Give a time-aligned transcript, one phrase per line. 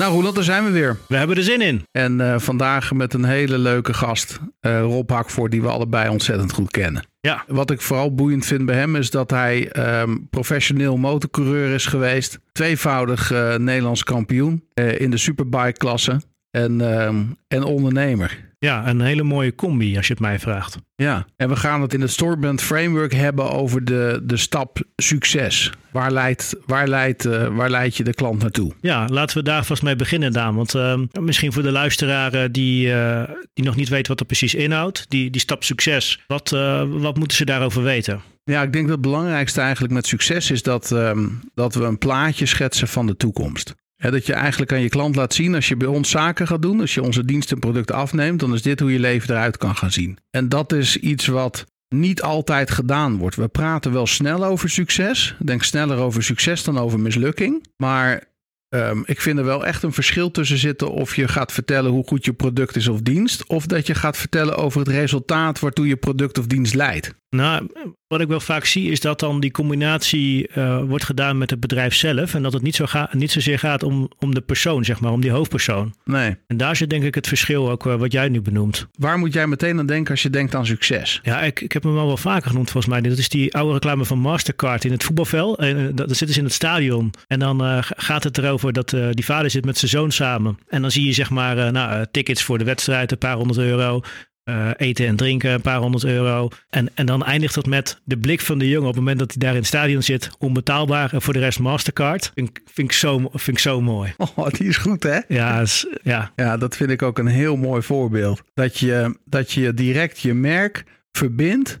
[0.00, 0.96] Nou Roland, daar zijn we weer.
[1.08, 1.86] We hebben er zin in.
[1.90, 6.52] En uh, vandaag met een hele leuke gast, uh, Rob Hakvoort, die we allebei ontzettend
[6.52, 7.02] goed kennen.
[7.20, 7.44] Ja.
[7.46, 9.70] Wat ik vooral boeiend vind bij hem is dat hij
[10.00, 12.38] um, professioneel motorcoureur is geweest.
[12.52, 16.20] Tweevoudig uh, Nederlands kampioen in de superbike klasse.
[16.50, 17.06] En, uh,
[17.48, 18.49] en ondernemer.
[18.66, 20.76] Ja, een hele mooie combi als je het mij vraagt.
[20.94, 25.72] Ja, en we gaan het in het Storybrand Framework hebben over de, de stap succes.
[25.92, 28.72] Waar leidt, waar, leidt, uh, waar leidt je de klant naartoe?
[28.80, 30.54] Ja, laten we daar vast mee beginnen, Daan.
[30.54, 33.22] Want uh, misschien voor de luisteraar die, uh,
[33.52, 36.50] die nog niet weet wat er precies inhoudt, die, die stap succes, wat,
[36.88, 38.20] wat moeten ze daarover weten?
[38.44, 41.98] Ja, ik denk dat het belangrijkste eigenlijk met succes is dat, um, dat we een
[41.98, 45.76] plaatje schetsen van de toekomst dat je eigenlijk aan je klant laat zien als je
[45.76, 48.80] bij ons zaken gaat doen, als je onze diensten en producten afneemt, dan is dit
[48.80, 50.18] hoe je leven eruit kan gaan zien.
[50.30, 53.36] En dat is iets wat niet altijd gedaan wordt.
[53.36, 55.36] We praten wel snel over succes.
[55.38, 57.66] Denk sneller over succes dan over mislukking.
[57.76, 58.24] Maar
[58.68, 62.06] um, ik vind er wel echt een verschil tussen zitten of je gaat vertellen hoe
[62.06, 65.86] goed je product is of dienst, of dat je gaat vertellen over het resultaat waartoe
[65.86, 67.14] je product of dienst leidt.
[67.30, 67.66] Nou,
[68.06, 71.60] wat ik wel vaak zie is dat dan die combinatie uh, wordt gedaan met het
[71.60, 72.34] bedrijf zelf.
[72.34, 75.12] En dat het niet, zo ga, niet zozeer gaat om, om de persoon, zeg maar,
[75.12, 75.94] om die hoofdpersoon.
[76.04, 76.36] Nee.
[76.46, 78.86] En daar zit denk ik het verschil ook uh, wat jij nu benoemt.
[78.98, 81.20] Waar moet jij meteen aan denken als je denkt aan succes?
[81.22, 83.02] Ja, ik, ik heb hem al wel vaker genoemd volgens mij.
[83.10, 85.58] Dat is die oude reclame van Mastercard in het voetbalveld.
[85.58, 87.10] En uh, dat zitten ze in het stadion.
[87.26, 90.58] En dan gaat het erover dat die vader zit met zijn zoon samen.
[90.68, 94.02] En dan zie je zeg maar nou, tickets voor de wedstrijd, een paar honderd euro.
[94.50, 96.48] Uh, eten en drinken, een paar honderd euro.
[96.70, 99.30] En, en dan eindigt het met de blik van de jongen op het moment dat
[99.30, 100.30] hij daar in het stadion zit.
[100.38, 102.30] Onbetaalbaar en voor de rest Mastercard.
[102.34, 104.14] Vind, vind, ik, zo, vind ik zo mooi.
[104.34, 105.18] Oh, die is goed hè?
[105.28, 106.32] Ja, is, ja.
[106.36, 108.42] ja, dat vind ik ook een heel mooi voorbeeld.
[108.54, 111.80] Dat je, dat je direct je merk verbindt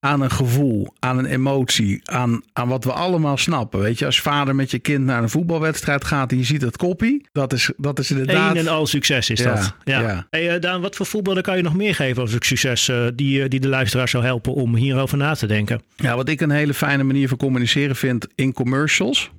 [0.00, 3.80] aan een gevoel, aan een emotie, aan, aan wat we allemaal snappen.
[3.80, 6.76] Weet je, als vader met je kind naar een voetbalwedstrijd gaat en je ziet het
[6.76, 8.50] koppie, dat is, dat is inderdaad...
[8.50, 9.74] Eén en al succes is ja, dat.
[9.84, 10.00] Ja.
[10.00, 10.26] ja.
[10.30, 13.42] Hey, uh, Daan, wat voor voorbeelden kan je nog meer geven als succes uh, die,
[13.42, 15.82] uh, die de luisteraar zou helpen om hierover na te denken?
[15.96, 19.30] Ja, wat ik een hele fijne manier van communiceren vind in commercials.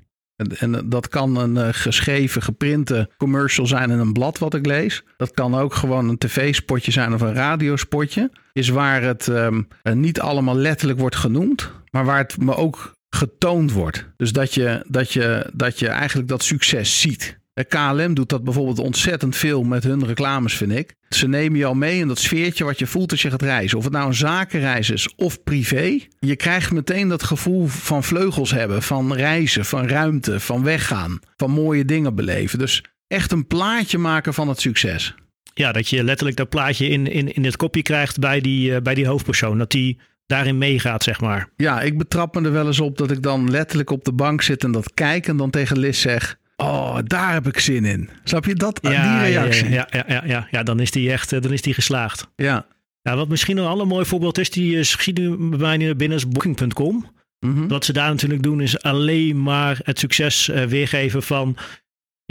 [0.50, 5.04] En, dat kan een uh, geschreven, geprinte commercial zijn in een blad wat ik lees.
[5.18, 8.32] Dat kan ook gewoon een tv-spotje zijn of een radiospotje.
[8.54, 13.72] Is waar het um, niet allemaal letterlijk wordt genoemd, maar waar het me ook getoond
[13.72, 14.06] wordt.
[14.18, 17.40] Dus dat je, dat je, dat je eigenlijk dat succes ziet.
[17.64, 20.96] KLM doet dat bijvoorbeeld ontzettend veel met hun reclames, vind ik.
[21.10, 23.78] Ze nemen je al mee in dat sfeertje wat je voelt als je gaat reizen.
[23.78, 26.00] Of het nou een zakenreis is of privé.
[26.20, 31.52] Je krijgt meteen dat gevoel van vleugels hebben, van reizen, van ruimte, van weggaan, van
[31.52, 32.60] mooie dingen beleven.
[32.60, 35.16] Dus echt een plaatje maken van het succes.
[35.54, 38.78] Ja, dat je letterlijk dat plaatje in, in, in het kopje krijgt bij die, uh,
[38.78, 39.58] bij die hoofdpersoon.
[39.58, 41.50] Dat die daarin meegaat, zeg maar.
[41.56, 44.42] Ja, ik betrap me er wel eens op dat ik dan letterlijk op de bank
[44.42, 46.40] zit en dat kijk en dan tegen Liz zeg...
[46.62, 48.10] Oh, daar heb ik zin in.
[48.24, 48.80] Snap je dat?
[48.82, 49.70] Ja, die reactie.
[49.70, 52.28] Ja, ja, ja, ja, ja, dan is die echt dan is die geslaagd.
[52.36, 52.66] Ja.
[53.02, 56.18] ja wat misschien een ander mooi voorbeeld is, die uh, schiet nu bij mij binnen
[56.18, 57.06] is booking.com.
[57.40, 57.68] Mm -hmm.
[57.68, 61.58] Wat ze daar natuurlijk doen is alleen maar het succes uh, weergeven van...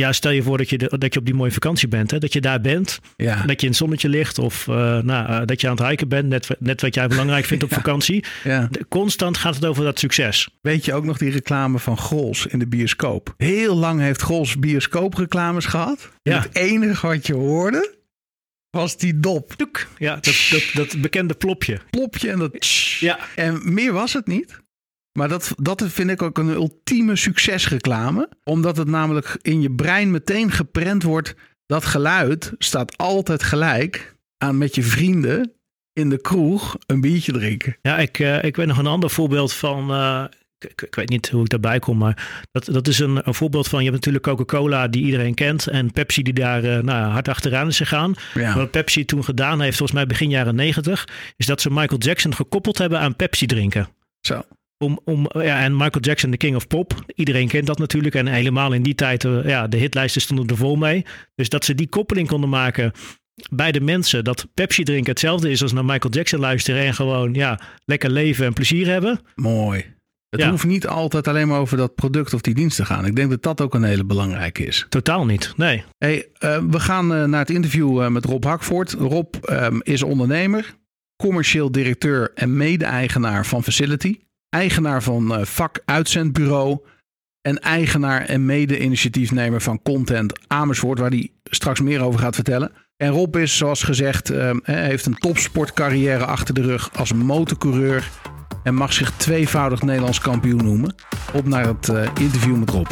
[0.00, 2.10] Ja, stel je voor dat je, de, dat je op die mooie vakantie bent.
[2.10, 2.18] Hè?
[2.18, 3.00] Dat je daar bent.
[3.16, 3.42] Ja.
[3.46, 4.38] Dat je in het zonnetje ligt.
[4.38, 6.28] Of uh, nou, uh, dat je aan het hiken bent.
[6.28, 7.76] Net, net wat jij belangrijk vindt op ja.
[7.76, 8.24] vakantie.
[8.44, 8.68] Ja.
[8.88, 10.48] Constant gaat het over dat succes.
[10.60, 13.34] Weet je ook nog die reclame van Grols in de bioscoop?
[13.36, 16.10] Heel lang heeft Grols bioscoopreclames gehad.
[16.22, 16.40] Ja.
[16.40, 17.98] Het enige wat je hoorde
[18.70, 19.54] was die dop.
[19.98, 21.80] Ja, dat, dat, dat bekende plopje.
[21.90, 22.66] Plopje en dat...
[23.00, 23.18] Ja.
[23.34, 24.60] En meer was het niet.
[25.12, 28.28] Maar dat, dat vind ik ook een ultieme succesreclame.
[28.44, 31.34] Omdat het namelijk in je brein meteen geprent wordt.
[31.66, 35.52] Dat geluid staat altijd gelijk aan met je vrienden
[35.92, 37.76] in de kroeg een biertje drinken.
[37.82, 39.90] Ja, ik, uh, ik weet nog een ander voorbeeld van.
[39.90, 40.24] Uh,
[40.58, 43.68] ik, ik, weet niet hoe ik daarbij kom, maar dat, dat is een, een voorbeeld
[43.68, 43.78] van.
[43.78, 45.66] Je hebt natuurlijk Coca-Cola die iedereen kent.
[45.66, 48.14] En Pepsi die daar uh, nou, hard achteraan is gegaan.
[48.34, 48.54] Ja.
[48.54, 51.08] Wat Pepsi toen gedaan heeft, volgens mij begin jaren negentig.
[51.36, 53.88] Is dat ze Michael Jackson gekoppeld hebben aan Pepsi drinken.
[54.20, 54.42] Zo.
[54.84, 57.04] Om, om, ja, en Michael Jackson, de King of Pop.
[57.14, 58.14] Iedereen kent dat natuurlijk.
[58.14, 61.04] En helemaal in die tijd, ja, de hitlijsten stonden er vol mee.
[61.34, 62.92] Dus dat ze die koppeling konden maken
[63.50, 64.24] bij de mensen.
[64.24, 66.82] Dat Pepsi drinken hetzelfde is als naar Michael Jackson luisteren.
[66.84, 69.20] En gewoon, ja, lekker leven en plezier hebben.
[69.34, 69.84] Mooi.
[70.28, 70.50] Het Ja.
[70.50, 73.06] hoeft niet altijd alleen maar over dat product of die dienst te gaan.
[73.06, 74.86] Ik denk dat dat ook een hele belangrijke is.
[74.88, 75.84] Totaal niet, nee.
[75.98, 78.92] Hey, uh, we gaan uh, naar het interview uh, met Rob Hakvoort.
[78.92, 80.74] Rob um, is ondernemer,
[81.16, 84.18] commercieel directeur en mede-eigenaar van Facility.
[84.50, 86.78] Eigenaar van uh, vak uitzendbureau.
[87.40, 92.72] En eigenaar en mede-initiatiefnemer van Content Amersfoort, waar hij straks meer over gaat vertellen.
[92.96, 98.10] En Rob is, zoals gezegd, uh, heeft een topsportcarrière achter de rug als motorcoureur.
[98.62, 100.94] En mag zich tweevoudig Nederlands kampioen noemen.
[101.32, 102.88] Op naar het uh, interview met Rob.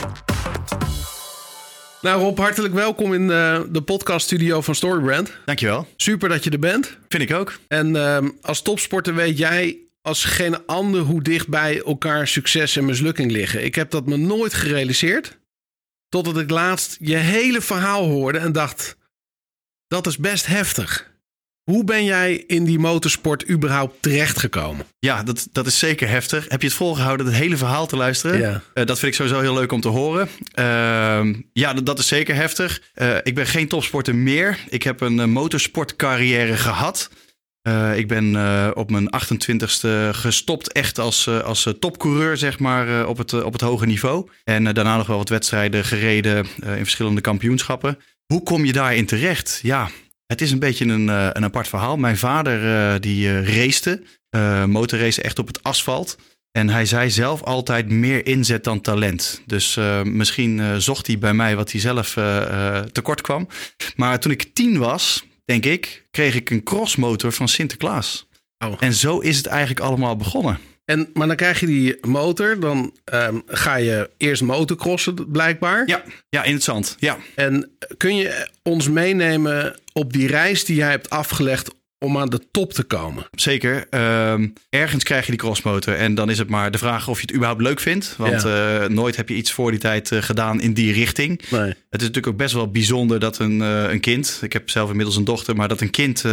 [2.00, 5.38] Nou Rob, hartelijk welkom in de, de podcaststudio van Storybrand.
[5.44, 5.86] Dankjewel.
[5.96, 6.98] Super dat je er bent.
[7.08, 7.58] Vind ik ook.
[7.68, 12.84] En ehm, als topsporter weet jij als geen ander hoe dicht bij elkaar succes en
[12.84, 13.64] mislukking liggen.
[13.64, 15.38] Ik heb dat me nooit gerealiseerd.
[16.08, 18.96] Totdat ik laatst je hele verhaal hoorde en dacht:
[19.86, 21.10] dat is best heftig.
[21.70, 24.86] Hoe ben jij in die motorsport überhaupt terechtgekomen?
[24.98, 26.48] Ja, dat, dat is zeker heftig.
[26.48, 28.38] Heb je het volgehouden het hele verhaal te luisteren?
[28.38, 28.62] Ja.
[28.74, 30.28] Eh, dat vind ik sowieso heel leuk om te horen.
[30.54, 32.82] Ehm, ja, dat, dat is zeker heftig.
[32.94, 34.58] Eh, ik ben geen topsporter meer.
[34.68, 37.10] Ik heb een uh, motorsportcarrière gehad.
[37.68, 43.06] Uh, ik ben uh, op mijn 28ste gestopt echt als, uh, als topcoureur, zeg maar,
[43.06, 44.28] op, het, op het hoge niveau.
[44.44, 47.98] En daarna nog wel wat wedstrijden gereden in verschillende kampioenschappen.
[48.26, 49.60] Hoe kom je daarin terecht?
[49.62, 49.90] Ja,
[50.26, 51.96] het is een beetje een, een apart verhaal.
[51.96, 54.02] Mijn vader die racete,
[54.66, 56.18] motorrace echt op het asfalt.
[56.52, 59.42] En hij zei zelf altijd meer inzet dan talent.
[59.46, 62.16] Dus misschien zocht hij bij mij wat hij zelf
[62.92, 63.48] tekort kwam.
[63.96, 68.28] Maar toen ik tien was, denk ik, kreeg ik een crossmotor van Sinterklaas.
[68.58, 68.72] Oh.
[68.80, 70.58] En zo is het eigenlijk allemaal begonnen.
[70.84, 75.88] En, maar dan krijg je die motor, dan um, ga je eerst motocrossen blijkbaar.
[75.88, 76.96] Ja, ja, in het zand.
[76.98, 77.16] Ja.
[77.34, 82.40] En kun je ons meenemen op die reis die jij hebt afgelegd om aan de
[82.50, 83.26] top te komen.
[83.30, 83.86] Zeker.
[83.90, 84.34] Uh,
[84.70, 85.94] ergens krijg je die crossmotor.
[85.94, 88.14] En dan is het maar de vraag of je het überhaupt leuk vindt.
[88.16, 88.82] Want ja.
[88.82, 91.42] uh, nooit heb je iets voor die tijd uh, gedaan in die richting.
[91.50, 91.60] Nee.
[91.60, 94.38] Het is natuurlijk ook best wel bijzonder dat een, uh, een kind...
[94.42, 95.56] Ik heb zelf inmiddels een dochter.
[95.56, 96.24] Maar dat een kind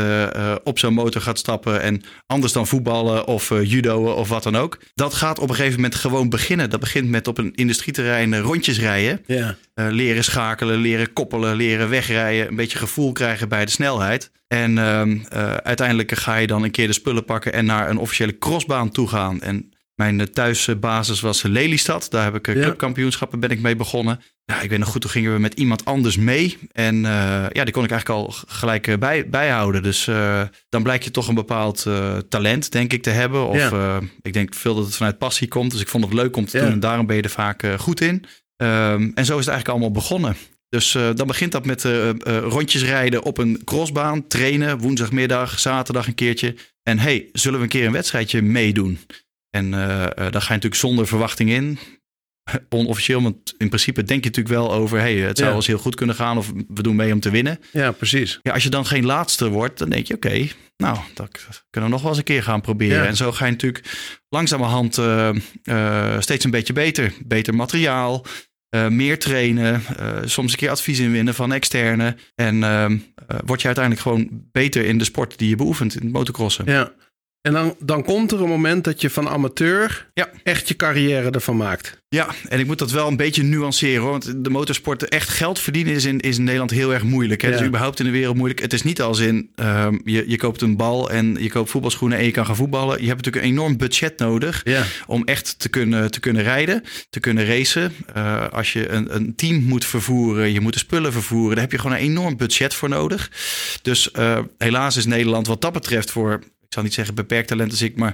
[0.64, 1.82] op zo'n motor gaat stappen.
[1.82, 4.80] En anders dan voetballen of judoën of wat dan ook.
[4.94, 6.70] Dat gaat op een gegeven moment gewoon beginnen.
[6.70, 9.22] Dat begint met op een industrieterrein rondjes rijden.
[9.26, 9.56] Ja.
[9.76, 12.48] Leren schakelen, leren koppelen, leren wegrijden.
[12.48, 14.32] Een beetje gevoel krijgen bij de snelheid.
[14.48, 18.38] En uh, uiteindelijk ga je dan een keer de spullen pakken en naar een officiële
[18.38, 19.42] crossbaan toe gaan.
[19.42, 22.08] En mijn thuisbasis was Lelystad.
[22.10, 24.20] Daar heb ik clubkampioenschappen ben ik mee begonnen.
[24.46, 26.58] Ja, ik weet nog goed, toen gingen we met iemand anders mee.
[26.72, 27.02] En
[27.52, 29.84] ja, die kon ik eigenlijk al gelijk bij, bijhouden.
[29.84, 30.04] Dus
[30.70, 31.86] dan blijkt je toch een bepaald
[32.30, 33.48] talent, denk ik, te hebben.
[33.48, 34.00] Of ja.
[34.22, 35.72] ik denk veel dat het vanuit passie komt.
[35.72, 36.64] Dus ik vond het leuk om te Ja.
[36.64, 36.74] doen.
[36.74, 38.26] En daarom ben je er vaak goed in.
[38.58, 40.36] Um, en zo is het eigenlijk allemaal begonnen.
[40.70, 45.60] Dus uh, dan begint dat met uh, uh, rondjes rijden op een crossbaan, trainen, woensdagmiddag,
[45.60, 46.56] zaterdag een keertje.
[46.84, 49.00] En hey, zullen we een keer een wedstrijdje meedoen?
[49.50, 51.80] En dan ga je natuurlijk zonder verwachting in.
[52.70, 55.00] Onofficieel, want in principe denk je natuurlijk wel over...
[55.00, 55.46] hey, het zou Ja.
[55.46, 57.60] wel eens heel goed kunnen gaan of we doen mee om te winnen.
[57.72, 58.40] Ja, precies.
[58.42, 60.14] Ja, als je dan geen laatste wordt, dan denk je...
[60.14, 60.48] oké,
[60.78, 61.30] nou, dat
[61.70, 62.98] kunnen we nog wel eens een keer gaan proberen.
[62.98, 63.06] Ja.
[63.06, 63.86] En zo ga je natuurlijk
[64.30, 65.30] langzamerhand uh,
[65.64, 67.14] uh, steeds een beetje beter.
[67.26, 68.26] Beter materiaal,
[68.76, 69.82] uh, meer trainen,
[70.26, 72.16] soms een keer advies inwinnen van externe.
[72.36, 72.86] En uh,
[73.46, 76.66] word je uiteindelijk gewoon beter in de sport die je beoefent, in het motocrossen.
[76.66, 76.92] Ja.
[77.46, 80.30] En dan, dan komt er een moment dat je van amateur Ja.
[80.44, 82.04] echt je carrière ervan maakt.
[82.10, 84.02] Ja, en ik moet dat wel een beetje nuanceren.
[84.02, 87.42] Hoor, want de motorsport echt geld verdienen is in, is in Nederland heel erg moeilijk.
[87.42, 87.50] Hè?
[87.50, 87.58] Ja.
[87.58, 88.62] Dus überhaupt in de wereld moeilijk.
[88.62, 92.18] Het is niet als in um, je, je koopt een bal en je koopt voetbalschoenen
[92.18, 93.02] en je kan gaan voetballen.
[93.02, 94.84] Je hebt natuurlijk een enorm budget nodig Ja.
[95.08, 97.94] om echt te kunnen, te kunnen rijden, te kunnen racen.
[98.18, 101.72] Uh, als je een, een team moet vervoeren, je moet de spullen vervoeren, daar heb
[101.72, 103.32] je gewoon een enorm budget voor nodig.
[103.82, 106.40] Dus uh, helaas is Nederland wat dat betreft voor
[106.76, 108.14] ik zal niet zeggen beperkt talent als ik, maar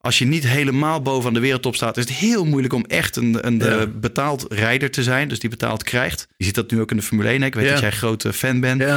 [0.00, 3.46] als je niet helemaal bovenaan de wereldtop staat, is het heel moeilijk om echt een,
[3.46, 3.66] een Ja.
[3.78, 3.86] ja.
[3.86, 6.28] betaald rijder te zijn, dus die betaald krijgt.
[6.36, 7.40] Je ziet dat nu ook in de Formule 1.
[7.40, 7.46] hè.
[7.46, 7.70] Ik weet Ja.
[7.70, 8.80] dat jij grote fan bent.
[8.80, 8.86] Ja.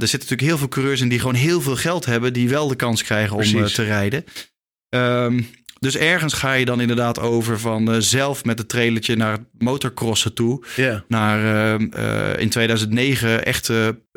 [0.00, 2.68] er zitten natuurlijk heel veel coureurs in die gewoon heel veel geld hebben, die wel
[2.68, 3.74] de kans krijgen om uh, Precies.
[3.74, 4.24] te rijden.
[4.88, 5.48] Um,
[5.82, 9.42] dus ergens ga je dan inderdaad over van uh, zelf met het trailertje naar het
[9.58, 10.64] motocrossen toe.
[10.76, 11.04] Ja.
[11.08, 11.40] Naar
[11.80, 13.70] uh, in 2009 echt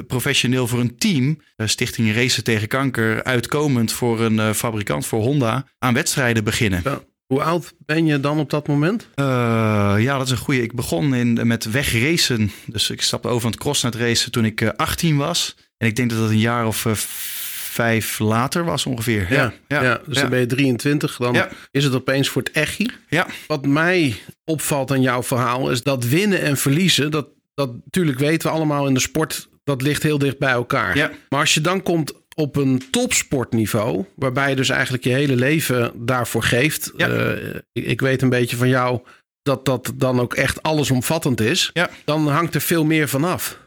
[0.08, 1.42] professioneel voor een team.
[1.56, 3.24] eh, Stichting Racen tegen Kanker.
[3.24, 5.68] Uitkomend voor een eh, fabrikant, voor Honda.
[5.80, 6.82] Aan wedstrijden beginnen.
[6.84, 7.02] Ja.
[7.26, 9.08] Hoe oud ben je dan op dat moment?
[9.16, 9.26] Uh,
[9.98, 10.62] ja, dat is een goede.
[10.62, 12.52] Ik begon in, met wegracen.
[12.66, 15.56] Dus ik stapte over van het cross naar het racen toen ik 18 was.
[15.78, 16.86] En ik denk dat dat een jaar of
[17.76, 19.28] vijf later was ongeveer.
[19.30, 21.18] Ja, ja, ja, dus dan ben je 23.
[21.18, 21.38] Dan
[21.72, 22.92] is het opeens voor het echi.
[23.10, 23.28] Ja.
[23.48, 24.16] Wat mij
[24.46, 28.88] opvalt aan jouw verhaal is dat winnen en verliezen, dat, dat natuurlijk weten we allemaal
[28.88, 30.98] in de sport, dat ligt heel dicht bij elkaar.
[30.98, 31.12] Ja.
[31.30, 35.92] Maar als je dan komt op een topsportniveau, waarbij je dus eigenlijk je hele leven
[35.96, 36.92] daarvoor geeft.
[36.98, 37.10] Ja.
[37.10, 39.02] Uh, ik, weet een beetje van jou
[39.42, 41.70] dat dat dan ook echt allesomvattend is.
[41.74, 41.90] Ja.
[42.06, 43.58] Dan hangt er veel meer vanaf.
[43.58, 43.65] En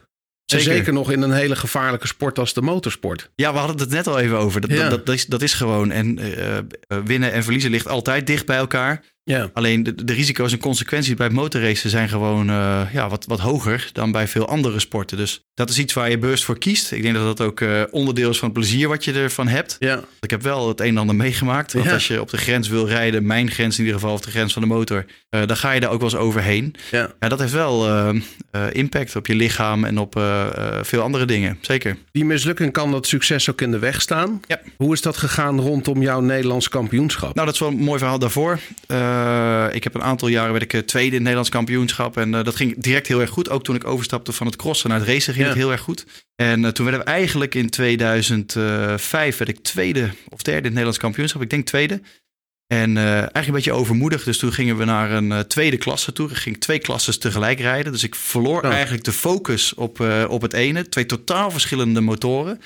[0.51, 0.73] Zeker.
[0.75, 3.29] zeker nog in een hele gevaarlijke sport als de motorsport.
[3.35, 4.61] Ja, we hadden het net al even over.
[4.61, 4.89] Dat, Ja.
[4.89, 5.91] dat, dat, is, dat is gewoon.
[5.91, 6.57] En uh,
[7.05, 9.03] winnen en verliezen ligt altijd dicht bij elkaar.
[9.29, 9.49] Ja.
[9.53, 13.89] Alleen de, de risico's en consequenties bij motorracen zijn gewoon uh, ja, wat, wat hoger
[13.93, 15.17] dan bij veel andere sporten.
[15.17, 16.91] Dus dat is iets waar je bewust voor kiest.
[16.91, 19.75] Ik denk dat dat ook uh, onderdeel is van het plezier wat je ervan hebt.
[19.79, 20.03] Ja.
[20.19, 21.73] Ik heb wel het een en ander meegemaakt.
[21.73, 21.93] Want Ja.
[21.93, 24.53] als je op de grens wil rijden, mijn grens in ieder geval, of de grens
[24.53, 25.05] van de motor,
[25.35, 26.75] uh, dan ga je daar ook wel eens overheen.
[26.91, 27.13] Ja.
[27.19, 27.87] Ja, dat heeft wel
[28.71, 30.21] impact op je lichaam en op
[30.81, 31.57] veel andere dingen.
[31.61, 31.97] Zeker.
[32.11, 34.41] Die mislukking kan dat succes ook in de weg staan.
[34.47, 34.59] Ja.
[34.77, 37.33] Hoe is dat gegaan rondom jouw Nederlands kampioenschap?
[37.33, 38.59] Nou, dat is wel een mooi verhaal daarvoor.
[39.19, 42.17] Uh, ik heb een aantal jaren werd ik tweede in het Nederlands kampioenschap.
[42.17, 43.49] En uh, dat ging direct heel erg goed.
[43.49, 45.51] Ook toen ik overstapte van het crossen naar het racen ging Ja.
[45.51, 46.05] het heel erg goed.
[46.35, 50.63] En uh, toen werden we eigenlijk in 2005 werd ik tweede of derde in het
[50.63, 51.41] Nederlands kampioenschap.
[51.41, 52.01] Ik denk tweede.
[52.67, 54.23] En eigenlijk een beetje overmoedig.
[54.23, 56.29] Dus toen gingen we naar een tweede klasse toe.
[56.29, 57.91] Ik ging twee klasses tegelijk rijden.
[57.91, 58.71] Dus ik verloor Oh.
[58.71, 60.89] eigenlijk de focus op, op het ene.
[60.89, 62.61] Twee totaal verschillende motoren.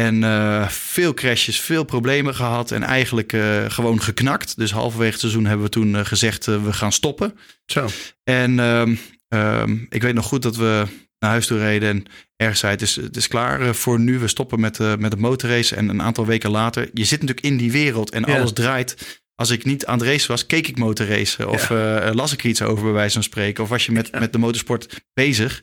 [0.00, 2.70] En uh, veel crashes, veel problemen gehad.
[2.70, 4.56] En eigenlijk uh, gewoon geknakt.
[4.56, 7.38] Dus halverwege het seizoen hebben we toen uh, gezegd: we gaan stoppen.
[7.66, 7.88] Zo.
[8.24, 8.98] En um,
[9.28, 10.86] um, ik weet nog goed dat we
[11.18, 11.88] naar huis toe reden.
[11.88, 12.04] En
[12.36, 14.18] ergens zei: het is, het is klaar eh, voor nu.
[14.18, 15.76] We stoppen met, met het motorrace.
[15.76, 18.36] En een aantal weken later, je zit natuurlijk in die wereld en Ja.
[18.36, 19.22] alles draait.
[19.34, 21.48] Als ik niet aan het racen was, keek ik motorracen.
[21.48, 22.14] Of ja.
[22.14, 23.62] las ik iets over, bij wijze van spreken.
[23.62, 24.18] Of was je met, Ja.
[24.18, 25.62] met de motorsport bezig.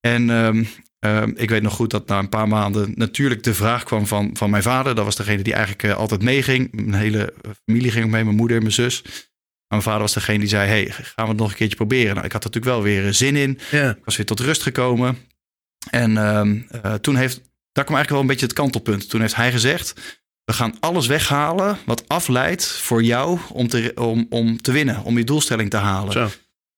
[0.00, 0.68] En um,
[1.00, 4.30] um, ik weet nog goed dat na een paar maanden natuurlijk de vraag kwam van,
[4.32, 4.94] van mijn vader.
[4.94, 6.68] Dat was degene die eigenlijk uh, altijd meeging.
[6.72, 9.02] Mijn hele familie ging ook mee, mijn moeder, mijn zus.
[9.02, 12.14] Maar mijn vader was degene die zei, hey, gaan we het nog een keertje proberen?
[12.14, 13.58] Nou, ik had er natuurlijk wel weer zin in.
[13.70, 13.90] Ja.
[13.90, 15.18] Ik was weer tot rust gekomen.
[15.90, 17.36] En um, uh, toen heeft,
[17.72, 19.08] daar kwam eigenlijk wel een beetje het kantelpunt.
[19.10, 19.94] Toen heeft hij gezegd,
[20.44, 25.02] we gaan alles weghalen wat afleidt voor jou om te, om, om te winnen.
[25.04, 26.12] Om je doelstelling te halen.
[26.12, 26.28] Zo.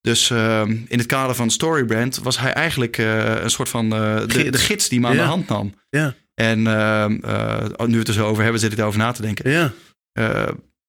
[0.01, 4.17] Dus uh, in het kader van Storybrand was hij eigenlijk uh, een soort van uh,
[4.17, 4.51] de, Gids.
[4.51, 5.23] de, gids die me aan Ja.
[5.23, 5.75] de hand nam.
[5.91, 6.15] Ja.
[6.35, 9.51] En uh, nu we het er zo over hebben, zit ik daarover na te denken.
[9.51, 9.73] Ja.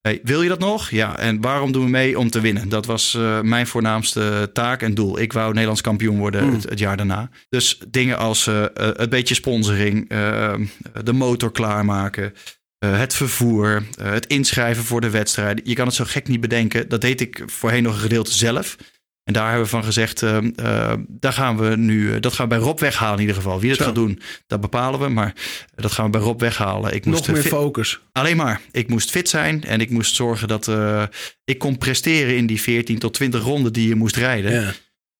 [0.01, 0.89] Hey, wil je dat nog?
[0.89, 1.17] Ja.
[1.17, 2.19] En waarom doen we mee?
[2.19, 2.69] Om te winnen.
[2.69, 5.19] Dat was mijn voornaamste taak en doel.
[5.19, 6.53] Ik wou Nederlands kampioen worden Mm.
[6.53, 7.29] het, het, jaar daarna.
[7.49, 10.53] Dus dingen als een beetje sponsoring, uh,
[11.03, 12.33] de motor klaarmaken.
[12.85, 15.63] Uh, het vervoer, uh, het inschrijven voor de wedstrijden.
[15.67, 16.89] Je kan het zo gek niet bedenken.
[16.89, 18.77] Dat deed ik voorheen nog een gedeelte zelf.
[19.23, 22.55] En daar hebben we van gezegd, uh, uh, daar gaan we nu, dat gaan we
[22.55, 23.59] bij Rob weghalen in ieder geval.
[23.59, 23.83] Wie dat Zo.
[23.85, 25.07] gaat doen, dat bepalen we.
[25.07, 25.33] Maar
[25.75, 26.93] dat gaan we bij Rob weghalen.
[26.93, 27.99] Ik moest Nog meer focus.
[28.11, 28.61] Alleen maar.
[28.71, 31.03] Ik moest fit zijn en ik moest zorgen dat uh,
[31.43, 34.51] ik kon presteren in die 14 tot 20 ronden die je moest rijden.
[34.61, 34.71] Ja.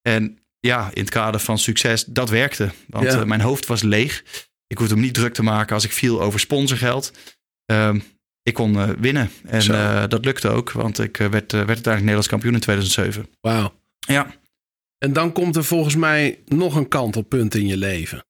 [0.01, 2.72] En ja, in het kader van succes, dat werkte.
[2.88, 3.25] Want Ja.
[3.25, 4.24] mijn hoofd was leeg.
[4.67, 7.12] Ik hoefde me niet druk te maken als ik viel over sponsorgeld.
[7.72, 7.93] Uh,
[8.43, 9.29] ik kon uh, winnen.
[9.46, 13.25] En uh, dat lukte ook, want ik uh, werd, werd uiteindelijk Nederlands kampioen in 2007.
[13.41, 13.79] Wauw.
[14.08, 14.36] Ja,
[14.98, 18.25] En dan komt er volgens mij nog een kantelpunt in je leven.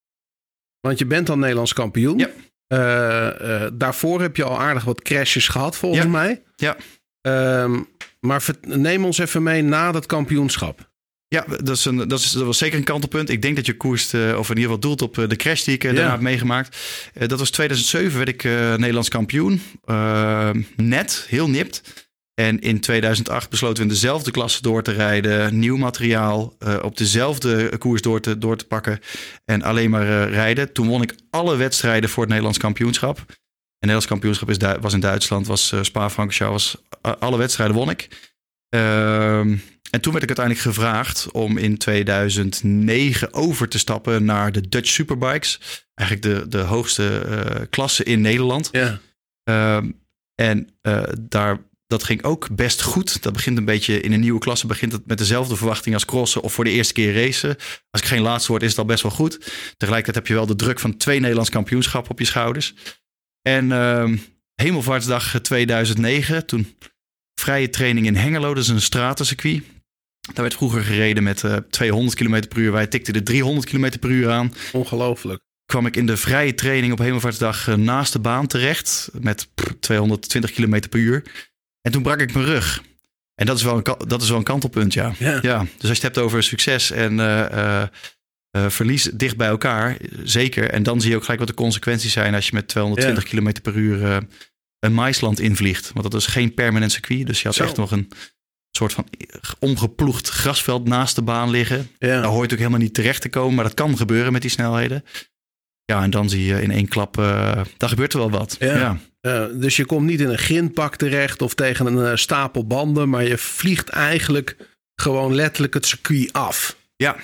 [0.79, 2.17] Want je bent al Nederlands kampioen.
[2.17, 2.29] Ja.
[2.67, 6.09] Eh, eh, daarvoor heb je al aardig wat crashes gehad, volgens Ja.
[6.09, 6.43] mij.
[6.55, 6.77] Ja.
[7.21, 7.79] Ehm,
[8.19, 10.89] maar neem ons even mee na dat kampioenschap.
[11.27, 13.29] ja dat, is een, dat, is, dat was zeker een kantelpunt.
[13.29, 15.73] Ik denk dat je koerst, uh, of in ieder geval doelt op de crash die
[15.73, 15.95] ik uh, Ja.
[15.95, 16.77] daarna heb meegemaakt.
[17.21, 19.61] Uh, dat was 2007, werd ik uh, Nederlands kampioen.
[19.85, 22.09] Uh, net, heel nipt.
[22.33, 25.59] En in 2008 besloten we in dezelfde klasse door te rijden.
[25.59, 28.99] Nieuw materiaal, uh, op dezelfde koers door te, door te pakken.
[29.45, 30.73] En alleen maar uh, rijden.
[30.73, 33.17] Toen won ik alle wedstrijden voor het Nederlands kampioenschap.
[33.17, 36.77] Het Nederlands kampioenschap is, was in Duitsland, was uh, Spa-Francorchamps.
[37.01, 38.29] Was, alle wedstrijden won ik.
[38.69, 39.57] Ehm,
[39.89, 44.89] en toen werd ik uiteindelijk gevraagd om in 2009 over te stappen naar de Dutch
[44.89, 45.59] Superbikes.
[45.93, 48.69] Eigenlijk de, de hoogste klasse in Nederland.
[48.71, 48.99] Ja.
[49.43, 49.91] Ehm,
[50.35, 50.69] en
[51.19, 51.57] daar,
[51.91, 53.23] dat ging ook best goed.
[53.23, 54.67] Dat begint een beetje in een nieuwe klasse.
[54.67, 57.55] Begint het met dezelfde verwachting als crossen of voor de eerste keer racen.
[57.89, 59.39] Als ik geen laatste word, is het al best wel goed.
[59.77, 62.73] Tegelijkertijd heb je wel de druk van twee Nederlands kampioenschappen op je schouders.
[63.41, 64.09] En uh,
[64.55, 66.77] Hemelvaartsdag 2009, toen
[67.41, 69.63] vrije training in Hengelo, dat is een stratencircuit.
[70.21, 72.71] Daar werd vroeger gereden met uh, 200 km per uur.
[72.71, 74.53] Wij tikten de 300 km per uur aan.
[74.71, 75.41] Ongelooflijk.
[75.65, 79.09] Kwam ik in de vrije training op Hemelvaartsdag uh, naast de baan terecht.
[79.19, 81.50] Met pff, 220 km per uur.
[81.81, 82.83] En toen brak ik mijn rug.
[83.35, 85.13] En dat is wel een, dat is wel een kantelpunt, ja.
[85.19, 85.39] Ja.
[85.41, 85.59] ja.
[85.59, 87.83] Dus als je het hebt over succes en uh,
[88.67, 90.69] verlies dicht bij elkaar, zeker.
[90.69, 93.39] En dan zie je ook gelijk wat de consequenties zijn als je met 220 Ja.
[93.39, 94.27] km per uur
[94.79, 95.91] een maisland invliegt.
[95.93, 97.25] Want dat is geen permanent circuit.
[97.27, 97.63] Dus je had Zo.
[97.63, 98.11] echt nog een
[98.71, 99.07] soort van
[99.59, 101.89] omgeploegd grasveld naast de baan liggen.
[101.99, 102.07] Ja.
[102.21, 105.03] Daar hoort ook helemaal niet terecht te komen, maar dat kan gebeuren met die snelheden.
[105.85, 107.15] Ja, en dan zie je in één klap,
[107.77, 108.55] daar gebeurt er wel wat.
[108.59, 108.97] Ja.
[109.27, 113.09] Uh, dus je komt niet in een grindpak terecht of tegen een uh, stapel banden,
[113.09, 114.57] maar je vliegt eigenlijk
[114.95, 116.77] gewoon letterlijk het circuit af.
[116.95, 117.15] Ja,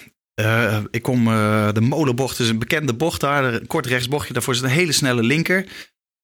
[0.41, 1.25] uh, ik kom
[1.73, 4.33] de molenbocht, is een bekende bocht daar, een kort rechtsbochtje.
[4.33, 5.65] Daarvoor is een hele snelle linker.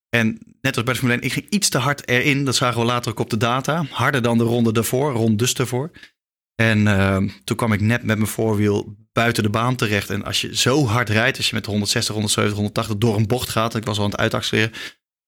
[0.10, 2.46] En net als bij de Formule 1, ik ging iets te hard erin.
[2.46, 3.86] Dat zagen we later ook op de data.
[3.90, 5.92] Harder dan de ronde daarvoor, rond dus daarvoor.
[6.56, 6.84] En
[7.44, 10.10] toen kwam ik net met mijn voorwiel buiten de baan terecht.
[10.10, 13.50] En als je zo hard rijdt, als je met 160, 170, 180 door een bocht
[13.50, 13.76] gaat.
[13.76, 14.74] Ik was al aan het uitaccelereren.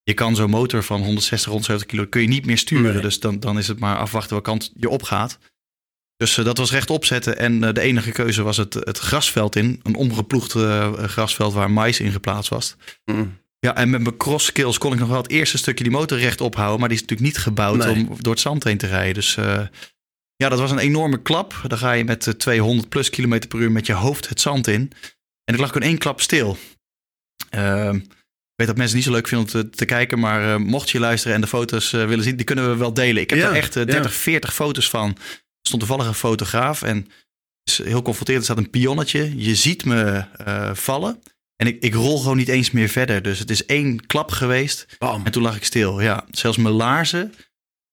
[0.06, 2.94] Je kan zo'n motor van 160, 170 kilo kun je niet meer sturen.
[2.94, 3.02] Nee.
[3.02, 5.38] Dus dan, dan is het maar afwachten welke kant je opgaat.
[6.18, 7.38] Dus uh, dat was rechtop zetten.
[7.38, 9.80] En uh, de enige keuze was het, het grasveld in.
[9.84, 12.76] Een omgeploegd uh, grasveld waar mais in geplaatst was.
[13.06, 13.38] Mm.
[13.60, 16.18] Ja, en met mijn cross skills kon ik nog wel het eerste stukje die motor
[16.18, 16.80] rechtop houden.
[16.80, 17.96] Maar die is natuurlijk niet gebouwd Nee.
[17.96, 19.14] om door het zand heen te rijden.
[19.14, 19.38] Dus
[20.36, 21.62] ja, dat was een enorme klap.
[21.68, 24.68] Dan ga je met uh, 200 plus kilometer per uur met je hoofd het zand
[24.68, 24.92] in.
[25.44, 26.58] En ik lag gewoon één klap stil.
[28.58, 30.20] Ik weet dat mensen het niet zo leuk vinden om te, te kijken.
[30.20, 32.94] Maar uh, mocht je luisteren en de foto's uh, willen zien, die kunnen we wel
[32.94, 33.22] delen.
[33.22, 34.18] Ik heb Ja, er echt uh, 30, ja.
[34.18, 35.10] 40 foto's van.
[35.10, 36.82] Er stond toevallig een fotograaf.
[36.82, 37.08] En
[37.64, 38.48] is heel confronterend.
[38.48, 39.34] Er staat een pionnetje.
[39.44, 40.24] Je ziet me
[40.74, 41.22] vallen.
[41.56, 43.22] En ik, ik rol gewoon niet eens meer verder.
[43.22, 44.86] Dus het is één klap geweest.
[44.98, 45.26] Bam.
[45.26, 46.02] En toen lag ik stil.
[46.02, 47.34] Ja, zelfs mijn laarzen,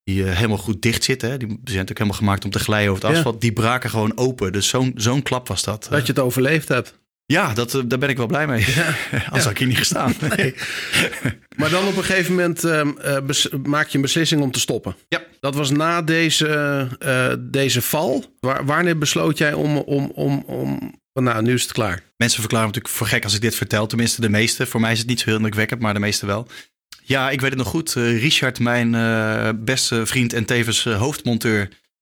[0.05, 1.31] die helemaal goed dicht zitten.
[1.31, 3.35] Hè, die zijn natuurlijk helemaal gemaakt om te glijden over het asfalt.
[3.35, 3.41] Ja.
[3.41, 4.53] Die braken gewoon open.
[4.53, 5.87] Dus zo'n zo'n klap was dat.
[5.91, 7.01] Dat je het overleefd hebt.
[7.33, 8.65] Ja, dat, uh, daar ben ik wel blij mee.
[8.75, 8.95] Ja.
[9.27, 10.15] Anders had ik hier niet gestaan.
[10.37, 10.55] Nee.
[11.57, 12.83] maar dan op een gegeven moment uh,
[13.63, 14.97] maak je een beslissing om te stoppen.
[15.09, 15.23] Ja.
[15.41, 18.25] Dat was na deze, uh, deze val.
[18.41, 22.03] Waar, wanneer besloot jij om, om, om, om nou, nu is het klaar.
[22.17, 23.87] Mensen verklaren me natuurlijk voor gek als ik dit vertel.
[23.87, 24.67] Tenminste, de meeste.
[24.67, 26.47] Voor mij is het niet zo heel indrukwekkend, maar de meeste wel.
[27.03, 27.93] Ja, ik weet het nog goed.
[27.93, 30.85] Richard, mijn uh, beste vriend en tevens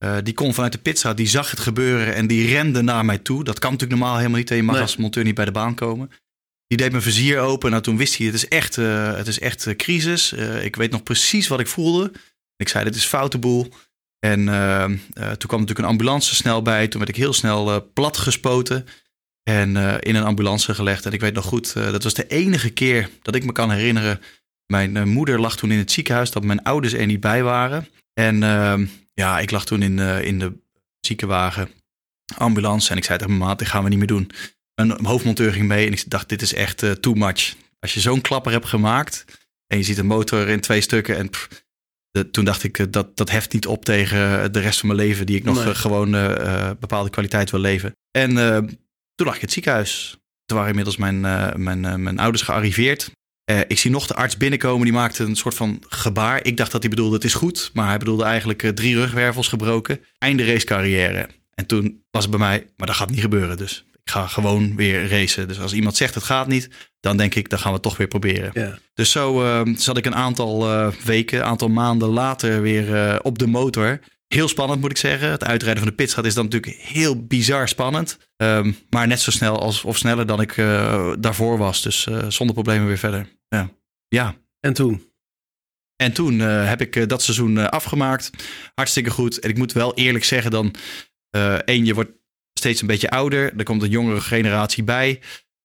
[0.04, 0.24] uh, hoofdmonteur...
[0.24, 3.44] die kon vanuit de pizza, die zag het gebeuren en die rende naar mij toe.
[3.44, 4.48] Dat kan natuurlijk normaal helemaal niet.
[4.48, 4.82] Je mag nee.
[4.82, 6.10] als monteur niet bij de baan komen.
[6.66, 7.70] Die deed mijn vizier open.
[7.70, 10.32] Nou, toen wist hij, het is echt, het is echt crisis.
[10.62, 12.12] ik weet nog precies wat ik voelde.
[12.56, 13.68] Ik zei, dit is foute boel.
[14.18, 16.88] En uh, uh, toen kwam natuurlijk een ambulance snel bij.
[16.88, 18.86] Toen werd ik heel snel uh, plat gespoten.
[19.42, 21.06] En uh, in een ambulance gelegd.
[21.06, 23.70] En ik weet nog goed, uh, dat was de enige keer dat ik me kan
[23.70, 24.20] herinneren.
[24.66, 27.88] Mijn uh, moeder lag toen in het ziekenhuis, dat mijn ouders er niet bij waren.
[28.14, 28.86] En ehm,
[29.20, 30.52] ja, ik lag toen in, in de
[31.00, 31.70] ziekenwagen,
[32.36, 32.90] ambulance.
[32.90, 34.30] En ik zei tegen mijn maat, dit gaan we niet meer doen.
[34.74, 37.54] Een hoofdmonteur ging mee en ik dacht, dit is echt uh, too much.
[37.78, 39.24] Als je zo'n klapper hebt gemaakt
[39.66, 41.30] en je ziet een motor in twee stukken en...
[41.30, 41.68] Pff,
[42.10, 45.26] de, toen dacht ik, dat, dat heft niet op tegen de rest van mijn leven,
[45.26, 45.74] die ik nog nee.
[45.74, 46.10] gewoon
[46.80, 47.96] bepaalde kwaliteit wil leven.
[48.10, 48.34] En
[49.14, 50.18] toen lag ik in het ziekenhuis.
[50.44, 51.20] Toen waren inmiddels mijn,
[51.62, 53.10] mijn, mijn ouders gearriveerd.
[53.50, 56.44] Uh, ik zie nog de arts binnenkomen, die maakte een soort van gebaar.
[56.44, 57.70] Ik dacht dat hij bedoelde, het is goed.
[57.72, 60.00] Maar hij bedoelde eigenlijk uh, drie rugwervels gebroken.
[60.18, 61.28] Einde racecarrière.
[61.54, 63.56] En toen was het bij mij, maar dat gaat niet gebeuren.
[63.56, 65.48] Dus ik ga gewoon weer racen.
[65.48, 66.68] Dus als iemand zegt het gaat niet,
[67.00, 68.78] dan denk ik, dan gaan we het toch weer proberen.
[68.94, 73.38] Dus zo uh, zat ik een aantal uh, weken, een aantal maanden later weer op
[73.38, 74.00] de motor.
[74.34, 75.30] Heel spannend moet ik zeggen.
[75.30, 78.18] Het uitrijden van de pitstraat is dan natuurlijk heel bizar spannend.
[78.36, 80.54] Um, maar net zo snel als, of sneller dan ik
[81.18, 81.82] daarvoor was.
[81.82, 83.28] Dus zonder problemen weer verder.
[83.48, 83.70] Ja.
[84.08, 84.36] ja.
[84.60, 85.12] En toen?
[85.96, 88.30] En toen heb ik dat seizoen afgemaakt.
[88.74, 89.38] Hartstikke goed.
[89.38, 90.74] En ik moet wel eerlijk zeggen dan...
[91.64, 92.10] één, je wordt
[92.58, 93.56] steeds een beetje ouder.
[93.56, 95.20] Er komt een jongere generatie bij.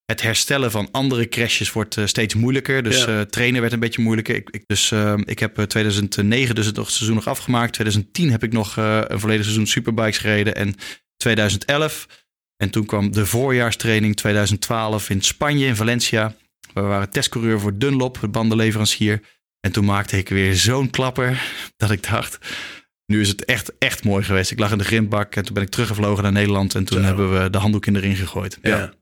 [0.05, 2.83] Het herstellen van andere crashes wordt uh, steeds moeilijker.
[2.83, 3.19] Dus ja.
[3.19, 4.35] uh, trainen werd een beetje moeilijker.
[4.35, 7.73] Ik, ik dus uh, ik heb 2009 dus het nog seizoen nog afgemaakt.
[7.73, 10.55] 2010 heb ik nog eh, een volledig seizoen superbikes gereden.
[10.55, 10.75] En
[11.17, 12.07] 2011.
[12.57, 16.35] En toen kwam de voorjaarstraining 2012 in Spanje, in Valencia.
[16.73, 19.21] We waren testcoureur voor Dunlop, de bandenleverancier.
[19.59, 21.41] En toen maakte ik weer zo'n klapper
[21.77, 22.37] dat ik dacht...
[23.05, 24.51] Nu is het echt, echt mooi geweest.
[24.51, 26.75] Ik lag in de grindbak en toen ben ik teruggevlogen naar Nederland.
[26.75, 27.03] En toen Zo.
[27.03, 28.57] hebben we de handdoek in de ring gegooid.
[28.61, 28.77] Ja.
[28.77, 28.93] ja.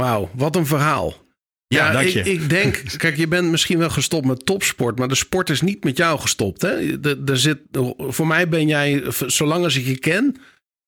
[0.00, 1.24] Wauw, wat een verhaal.
[1.66, 2.18] Ja, ja dank je.
[2.18, 5.60] Ik, ik, denk, kijk, je bent misschien wel gestopt met topsport, maar de sport is
[5.60, 6.62] niet met jou gestopt.
[6.62, 7.00] Hè?
[7.00, 7.58] De, zit,
[7.98, 10.36] voor mij ben jij, zolang als ik je ken,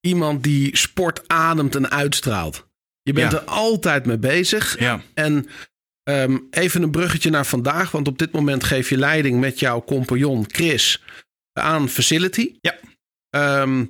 [0.00, 2.66] iemand die sport ademt en uitstraalt.
[3.02, 3.38] Je bent Ja.
[3.38, 4.78] er altijd mee bezig.
[4.78, 5.02] Ja.
[5.14, 5.46] En
[6.02, 9.84] ehm, even een bruggetje naar vandaag, want op dit moment geef je leiding met jouw
[9.84, 11.02] compagnon Chris
[11.52, 12.54] aan Facility.
[12.60, 12.78] Ja.
[13.30, 13.84] Ehm,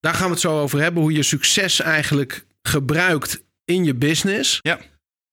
[0.00, 4.58] daar gaan we het zo over hebben, hoe je succes eigenlijk gebruikt in je business.
[4.62, 4.78] Ja.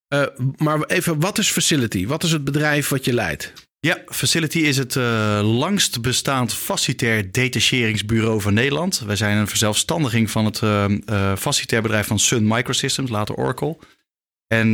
[0.07, 0.23] Eh,
[0.57, 2.07] maar even, wat is Facility?
[2.07, 3.53] Wat is het bedrijf wat je leidt?
[3.79, 8.99] Ja, Facility is het uh, langst bestaand facilitair detacheringsbureau van Nederland.
[8.99, 13.77] Wij zijn een verzelfstandiging van het uh, facilitair bedrijf van Sun Microsystems, later Oracle.
[14.47, 14.73] En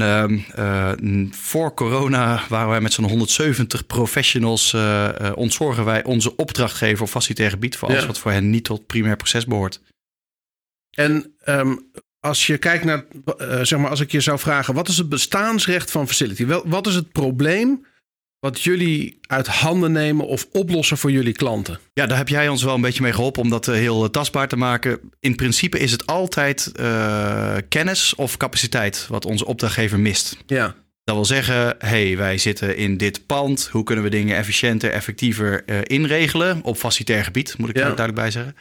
[0.57, 0.91] uh,
[1.31, 4.75] voor corona waren wij met zo'n 170 professionals,
[5.33, 8.07] ontzorgen wij onze opdrachtgever op facilitair gebied voor alles Ja.
[8.07, 9.81] wat voor hen niet tot primair proces behoort.
[10.91, 11.75] En ehm,
[12.25, 13.05] als je kijkt naar,
[13.37, 16.45] eh, zeg maar, als ik je zou vragen, wat is het bestaansrecht van Facility?
[16.45, 17.85] Wel, wat is het probleem
[18.39, 21.79] wat jullie uit handen nemen of oplossen voor jullie klanten?
[21.93, 24.09] Ja, daar heb jij ons wel een beetje mee geholpen om dat eh, heel eh,
[24.09, 24.99] tastbaar te maken.
[25.19, 30.37] In principe is het altijd uh, kennis of capaciteit wat onze opdrachtgever mist.
[30.45, 33.69] Ja, Dat wil zeggen, hey, wij zitten in dit pand.
[33.71, 36.63] Hoe kunnen we dingen efficiënter, effectiever uh, inregelen?
[36.63, 38.55] Op facilitair gebied, moet ik daar duidelijk bij zeggen.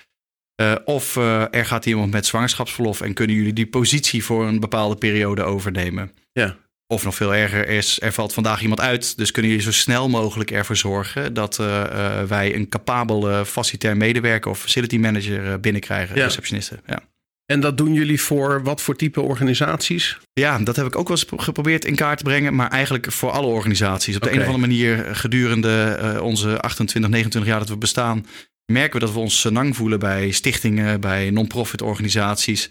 [0.63, 4.61] Uh, of uh, er gaat iemand met zwangerschapsverlof en kunnen jullie die positie voor een
[4.61, 6.11] bepaalde periode overnemen?
[6.33, 6.57] Ja.
[6.87, 9.17] Of nog veel erger is, er valt vandaag iemand uit.
[9.17, 14.51] Dus kunnen jullie zo snel mogelijk ervoor zorgen dat uh, wij een capabele facilitair medewerker
[14.51, 16.25] of facility manager binnenkrijgen, ja.
[16.25, 16.81] receptionisten.
[16.87, 17.03] Ja.
[17.47, 20.19] En dat doen jullie voor wat voor type organisaties?
[20.33, 23.31] Ja, dat heb ik ook wel eens geprobeerd in kaart te brengen, maar eigenlijk voor
[23.31, 24.17] alle organisaties.
[24.17, 24.41] Op de okay.
[24.41, 28.27] een of andere manier gedurende onze 28, 29 jaar dat we bestaan,
[28.73, 32.71] merken we dat we ons senang voelen bij stichtingen, bij non-profit organisaties.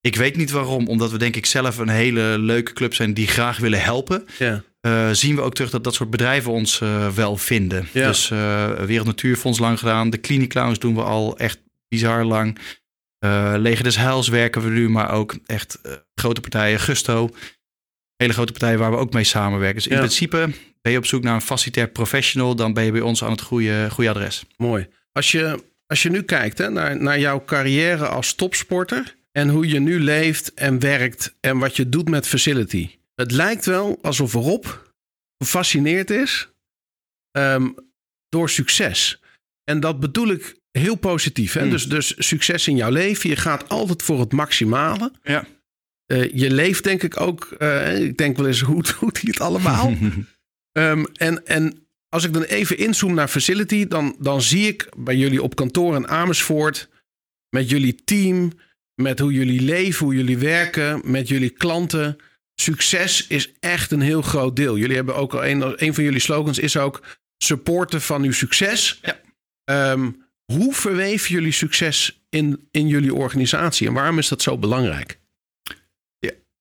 [0.00, 3.26] Ik weet niet waarom, omdat we denk ik zelf een hele leuke club zijn die
[3.26, 4.26] graag willen helpen.
[4.38, 4.62] Ja.
[4.86, 7.88] Uh, zien we ook terug dat dat soort bedrijven ons uh, wel vinden.
[7.92, 8.06] Ja.
[8.06, 10.10] Dus uh, Wereld Natuurfonds lang gedaan.
[10.10, 12.58] De Clinic Clowns doen we al echt bizar lang.
[13.56, 15.80] Leger des Heils werken we nu, maar ook echt
[16.14, 16.80] grote partijen.
[16.80, 17.30] Gusto,
[18.16, 19.76] hele grote partijen waar we ook mee samenwerken.
[19.76, 19.98] Dus in Ja.
[19.98, 23.30] principe ben je op zoek naar een facilitair professional, dan ben je bij ons aan
[23.30, 24.44] het goede, goede adres.
[24.56, 24.88] Mooi.
[25.12, 29.68] Als je, als je nu kijkt hè, naar, naar jouw carrière als topsporter en hoe
[29.68, 32.90] je nu leeft en werkt en wat je doet met facility.
[33.14, 34.66] Het lijkt wel alsof Rob
[35.38, 36.48] gefascineerd is
[37.30, 37.68] ehm,
[38.28, 39.20] door succes.
[39.64, 41.52] En dat bedoel ik heel positief.
[41.52, 41.60] Hè?
[41.60, 41.70] Hmm.
[41.70, 43.30] Dus, dus succes in jouw leven.
[43.30, 45.12] Je gaat altijd voor het maximale.
[45.22, 45.46] Ja.
[46.06, 47.44] Eh, je leeft denk ik ook.
[47.58, 49.94] eh, ik denk wel eens, hoe doet hij het allemaal?
[50.72, 55.16] Ehm, en, en als ik dan even inzoom naar facility, dan, dan zie ik bij
[55.16, 56.88] jullie op kantoor in Amersfoort,
[57.48, 58.52] met jullie team,
[58.94, 62.16] met hoe jullie leven, hoe jullie werken, met jullie klanten.
[62.54, 64.76] Succes is echt een heel groot deel.
[64.76, 67.02] Jullie hebben ook al een, een van jullie slogans is ook
[67.38, 69.00] supporten van uw succes.
[69.02, 69.20] Ja.
[69.64, 70.10] Ehm,
[70.52, 75.20] hoe verweven jullie succes in, in jullie organisatie en waarom is dat zo belangrijk?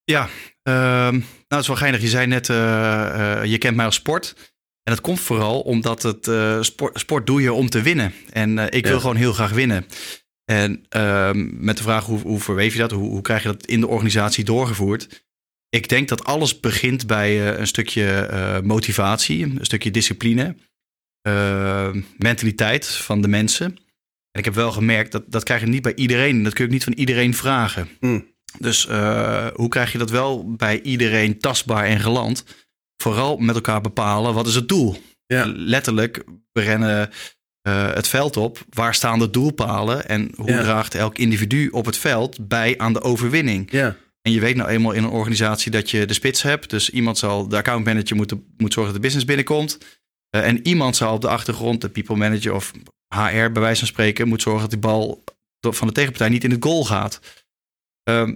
[0.09, 0.29] Ja,
[0.63, 2.01] ehm, nou, dat is wel geinig.
[2.01, 4.48] Je zei net, eh, eh, je kent mij als sport.
[4.89, 8.13] En dat komt vooral omdat het eh, sport, sport doe je om te winnen.
[8.29, 8.89] En eh, ik Ja.
[8.89, 9.85] wil gewoon heel graag winnen.
[10.45, 12.91] En ehm, met de vraag hoe, hoe verweef je dat?
[12.91, 15.25] Hoe, hoe krijg je dat in de organisatie doorgevoerd?
[15.69, 20.55] Ik denk dat alles begint bij eh, een stukje motivatie, een stukje discipline,
[21.21, 23.65] eh, mentaliteit van de mensen.
[24.31, 26.43] En ik heb wel gemerkt dat dat krijg je niet bij iedereen.
[26.43, 27.89] Dat kun je ook niet van iedereen vragen.
[27.99, 28.25] Hmm.
[28.59, 28.85] Dus
[29.53, 32.43] hoe krijg je dat wel bij iedereen tastbaar en geland?
[33.01, 35.01] Vooral met elkaar bepalen wat is het doel.
[35.25, 35.43] Ja.
[35.55, 37.09] Letterlijk, we rennen
[37.61, 38.59] eh, het veld op.
[38.69, 40.07] Waar staan de doelpalen?
[40.07, 40.61] En hoe Ja.
[40.61, 43.71] draagt elk individu op het veld bij aan de overwinning?
[43.71, 46.69] Ja, En je weet nou eenmaal in een organisatie dat je de spits hebt.
[46.69, 49.77] Dus iemand zal, de accountmanager moet, moet zorgen dat de business binnenkomt.
[50.29, 52.71] Eh, en iemand zal op de achtergrond, de people manager of
[53.15, 55.23] HR bij wijze van spreken, moet zorgen dat die bal
[55.59, 57.19] van de tegenpartij niet in het goal gaat.
[58.03, 58.33] Ehm,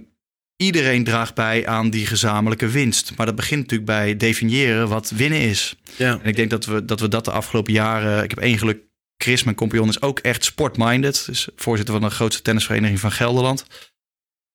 [0.64, 3.16] iedereen draagt bij aan die gezamenlijke winst.
[3.16, 5.76] Maar dat begint natuurlijk bij definiëren wat winnen is.
[5.96, 8.22] ja, En ik denk dat we dat, we dat de afgelopen jaren.
[8.22, 8.78] Ik heb één geluk.
[9.16, 11.22] Chris, mijn compagnon, is ook echt sportminded.
[11.26, 13.64] Dus voorzitter van de grootste tennisvereniging van Gelderland.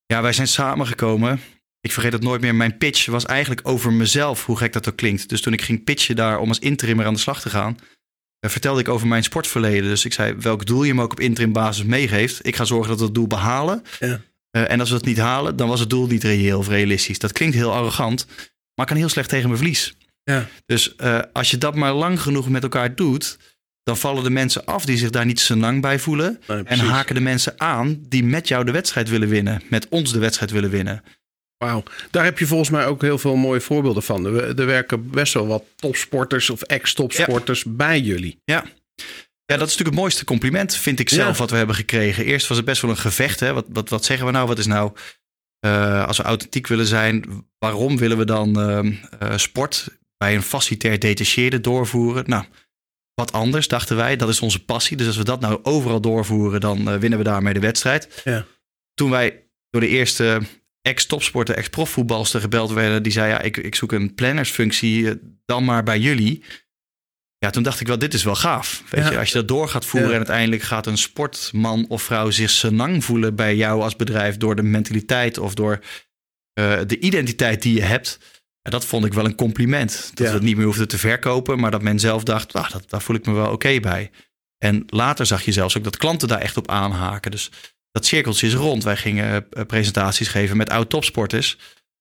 [0.05, 1.41] Ja, wij zijn samengekomen.
[1.81, 2.55] Ik vergeet het nooit meer.
[2.55, 5.29] Mijn pitch was eigenlijk over mezelf, hoe gek dat ook klinkt.
[5.29, 7.77] Dus toen ik ging pitchen daar om als interimmer aan de slag te gaan,
[8.39, 9.89] eh, vertelde ik over mijn sportverleden.
[9.89, 12.45] Dus ik zei, welk doel je me ook op interim basis meegeeft.
[12.47, 13.83] Ik ga zorgen dat we het doel behalen.
[13.99, 14.21] Ja.
[14.51, 17.19] Eh, en als we het niet halen, dan was het doel niet reëel of realistisch.
[17.19, 18.25] Dat klinkt heel arrogant,
[18.75, 19.95] maar kan heel slecht tegen mijn verlies.
[20.23, 20.47] ja.
[20.65, 23.37] Dus eh, als je dat maar lang genoeg met elkaar doet,
[23.83, 26.39] dan vallen de mensen af die zich daar niet zo lang bij voelen.
[26.47, 29.61] Nee, En haken de mensen aan die met jou de wedstrijd willen winnen.
[29.69, 31.03] Met ons de wedstrijd willen winnen.
[31.57, 34.25] Wauw, daar heb je volgens mij ook heel veel mooie voorbeelden van.
[34.25, 38.41] Er, er werken best wel wat topsporters of ex-topsporters bij jullie.
[38.43, 38.65] Ja.
[39.51, 41.39] Ja, dat is natuurlijk het mooiste compliment, vind ik zelf, Ja.
[41.39, 42.25] wat we hebben gekregen.
[42.25, 43.39] Eerst was het best wel een gevecht.
[43.39, 43.53] Hè?
[43.53, 44.47] Wat, wat, wat zeggen we nou?
[44.47, 44.91] Wat is nou,
[45.59, 50.41] eh, als we authentiek willen zijn, waarom willen we dan ehm, eh, sport bij een
[50.41, 52.23] facilitair detacheerde doorvoeren?
[52.27, 52.43] Nou,
[53.13, 54.15] wat anders, dachten wij.
[54.15, 54.97] Dat is onze passie.
[54.97, 58.21] Dus als we dat nou overal doorvoeren, dan eh, winnen we daarmee de wedstrijd.
[58.23, 58.45] Ja.
[58.93, 60.41] Toen wij door de eerste
[60.81, 65.99] ex-topsporter, ex-profvoetbalster gebeld werden, die zei, ja, ik, ik zoek een plannersfunctie, dan maar bij
[65.99, 66.43] jullie.
[67.39, 68.83] Ja, toen dacht ik wel, dit is wel gaaf.
[68.89, 69.11] Weet Ja.
[69.11, 70.13] je, als je dat door gaat voeren Ja.
[70.13, 74.55] en uiteindelijk gaat een sportman of vrouw zich senang voelen bij jou als bedrijf door
[74.55, 75.79] de mentaliteit of door
[76.53, 78.19] eh, de identiteit die je hebt.
[78.61, 80.09] Ja, dat vond ik wel een compliment.
[80.13, 80.25] Dat Ja.
[80.25, 83.01] we het niet meer hoefden te verkopen, maar dat men zelf dacht, ah, dat, daar
[83.01, 84.11] voel ik me wel oké bij.
[84.57, 87.31] En later zag je zelfs ook dat klanten daar echt op aanhaken.
[87.31, 87.51] Dus
[87.91, 88.83] dat cirkeltje is rond.
[88.83, 91.57] Wij gingen eh, presentaties geven met oud-topsporters.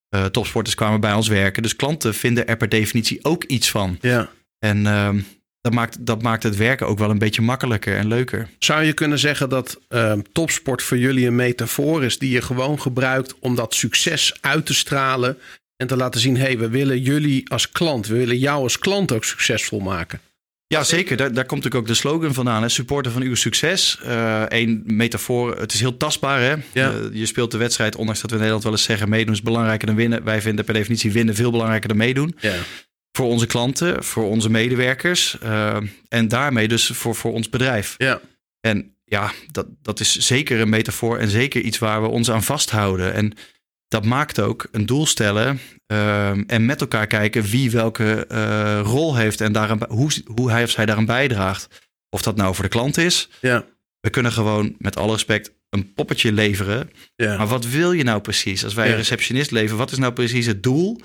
[0.09, 1.63] Eh, topsporters kwamen bij ons werken.
[1.63, 3.99] Dus klanten vinden er per definitie ook iets van.
[4.01, 4.29] Ja.
[4.59, 5.21] En ehm,
[5.61, 8.49] dat, maakt, dat maakt het werken ook wel een beetje makkelijker en leuker.
[8.59, 12.81] Zou je kunnen zeggen dat ehm, topsport voor jullie een metafoor is die je gewoon
[12.81, 15.39] gebruikt om dat succes uit te stralen
[15.77, 18.79] En te laten zien, hé, hey, we willen jullie als klant, we willen jou als
[18.79, 20.21] klant ook succesvol maken.
[20.69, 21.17] Ja, zeker.
[21.17, 22.63] Daar, daar komt natuurlijk ook de slogan vandaan.
[22.63, 22.69] Hè?
[22.69, 23.99] Supporter van uw succes.
[24.49, 25.57] Eén metafoor.
[25.57, 26.41] Het is heel tastbaar.
[26.41, 26.55] Hè?
[26.73, 26.93] Ja.
[26.93, 29.09] Uh, je speelt de wedstrijd, ondanks dat we in Nederland wel eens zeggen...
[29.09, 30.25] meedoen is belangrijker dan winnen.
[30.25, 32.37] Wij vinden per definitie winnen veel belangrijker dan meedoen.
[32.41, 32.55] Ja.
[33.19, 35.37] Voor onze klanten, voor onze medewerkers.
[35.43, 35.77] Uh,
[36.09, 37.95] en daarmee dus voor, voor ons bedrijf.
[37.97, 38.21] Ja.
[38.61, 42.43] En ja, dat, dat is zeker een metafoor en zeker iets waar we ons aan
[42.43, 43.15] vasthouden.
[43.15, 43.33] En
[43.89, 45.61] dat maakt ook een doel stellen
[45.93, 50.63] uh, en met elkaar kijken wie welke uh, rol heeft en daaraan, hoe, hoe hij
[50.63, 51.69] of zij daaraan bijdraagt.
[52.11, 53.29] Of dat nou voor de klant is.
[53.41, 53.65] Ja.
[54.01, 56.91] We kunnen gewoon met alle respect een poppetje leveren.
[57.17, 57.37] Ja.
[57.37, 58.65] Maar wat wil je nou precies?
[58.65, 58.91] Als wij Ja.
[58.91, 61.01] een receptionist leveren, wat is nou precies het doel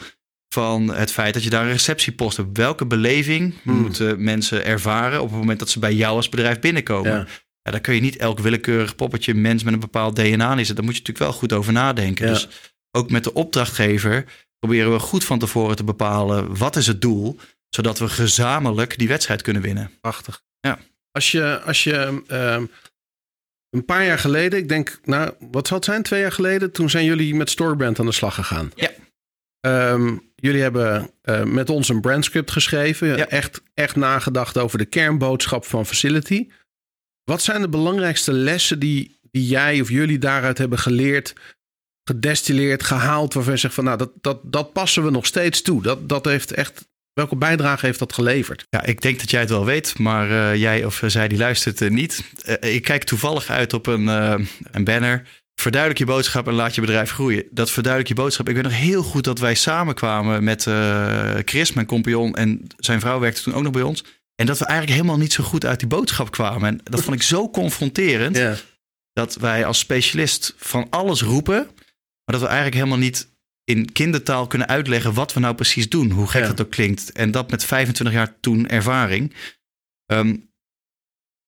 [0.53, 2.57] van het feit dat je daar een receptiepost hebt?
[2.57, 3.81] Welke beleving Hmm.
[3.81, 7.11] moeten mensen ervaren op het moment dat ze bij jou als bedrijf binnenkomen?
[7.11, 7.27] Ja.
[7.61, 10.75] Ja, daar kun je niet elk willekeurig poppetje mens met een bepaald DNA neerzetten.
[10.75, 12.27] Daar moet je natuurlijk wel goed over nadenken.
[12.27, 12.33] Ja.
[12.33, 12.47] Dus
[12.91, 14.25] ook met de opdrachtgever
[14.59, 17.39] proberen we goed van tevoren te bepalen wat is het doel,
[17.69, 19.91] zodat we gezamenlijk die wedstrijd kunnen winnen.
[20.01, 20.41] Prachtig.
[20.59, 20.79] Ja.
[21.11, 22.65] Als je, als je ehm,
[23.69, 26.03] een paar jaar geleden, ik denk, nou, wat zal het zijn?
[26.03, 28.71] Twee jaar geleden, toen zijn jullie met Storybrand aan de slag gegaan.
[28.75, 28.89] Ja.
[29.65, 33.07] Ehm, jullie hebben eh, met ons een brandscript geschreven.
[33.07, 33.27] Ja.
[33.27, 36.47] Echt, echt nagedacht over de kernboodschap van Facility.
[37.23, 41.33] Wat zijn de belangrijkste lessen die, die jij of jullie daaruit hebben geleerd,
[42.03, 45.81] gedestilleerd, gehaald, waarvan je zegt van nou, dat, dat, dat passen we nog steeds toe.
[45.81, 48.65] Dat, dat heeft echt, welke bijdrage heeft dat geleverd?
[48.69, 51.81] Ja, ik denk dat jij het wel weet, maar eh, jij of zij die luistert
[51.81, 52.23] eh, niet.
[52.45, 54.35] Eh, ik kijk toevallig uit op een, eh,
[54.71, 55.42] een banner.
[55.55, 57.45] Verduidelijk je boodschap en laat je bedrijf groeien.
[57.51, 58.49] Dat verduidelijk je boodschap.
[58.49, 62.35] Ik weet nog heel goed dat wij samenkwamen met eh, Chris, mijn compagnon.
[62.35, 64.03] En zijn vrouw werkte toen ook nog bij ons.
[64.35, 66.69] En dat we eigenlijk helemaal niet zo goed uit die boodschap kwamen.
[66.69, 68.37] En dat vond ik zo confronterend.
[68.37, 68.55] Ja.
[69.13, 71.65] Dat wij als specialist van alles roepen.
[72.25, 73.27] Maar dat we eigenlijk helemaal niet
[73.63, 76.11] in kindertaal kunnen uitleggen wat we nou precies doen.
[76.11, 76.47] Hoe gek Ja.
[76.47, 77.11] dat ook klinkt.
[77.11, 79.33] En dat met 25 jaar toen ervaring.
[80.05, 80.35] Ehm,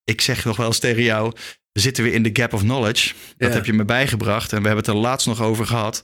[0.03, 1.33] ik zeg nog wel eens tegen jou,
[1.79, 3.13] zitten weer in de gap of knowledge.
[3.37, 3.55] Dat Ja.
[3.55, 6.03] heb je me bijgebracht en we hebben het er laatst nog over gehad.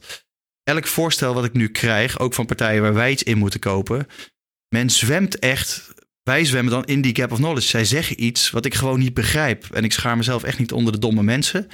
[0.64, 4.08] Elk voorstel wat ik nu krijg, ook van partijen waar wij iets in moeten kopen.
[4.76, 7.68] Men zwemt echt, wij zwemmen dan in die gap of knowledge.
[7.68, 9.66] Zij zeggen iets wat ik gewoon niet begrijp.
[9.74, 11.68] En ik schaar mezelf echt niet onder de domme mensen.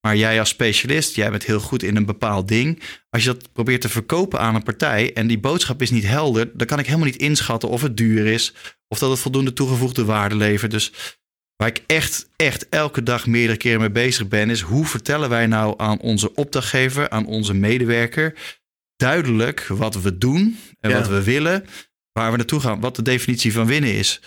[0.00, 2.82] Maar jij als specialist, jij bent heel goed in een bepaald ding.
[3.10, 6.50] Als je dat probeert te verkopen aan een partij en die boodschap is niet helder,
[6.54, 8.54] dan kan ik helemaal niet inschatten of het duur is
[8.88, 10.70] of dat het voldoende toegevoegde waarde levert.
[10.70, 10.92] Dus
[11.56, 15.46] waar ik echt, echt elke dag meerdere keren mee bezig ben, is hoe vertellen wij
[15.46, 18.34] nou aan onze opdrachtgever, aan onze medewerker,
[18.96, 20.98] duidelijk wat we doen en Ja.
[20.98, 21.64] wat we willen,
[22.12, 24.20] waar we naartoe gaan, wat de definitie van winnen is.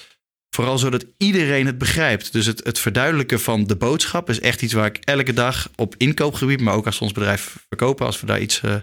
[0.55, 2.31] Vooral zodat iedereen het begrijpt.
[2.33, 5.95] Dus het, het verduidelijken van de boodschap is echt iets waar ik elke dag op
[5.97, 8.75] inkoopgebied, maar ook als we ons bedrijf verkopen, als we daar iets, eh,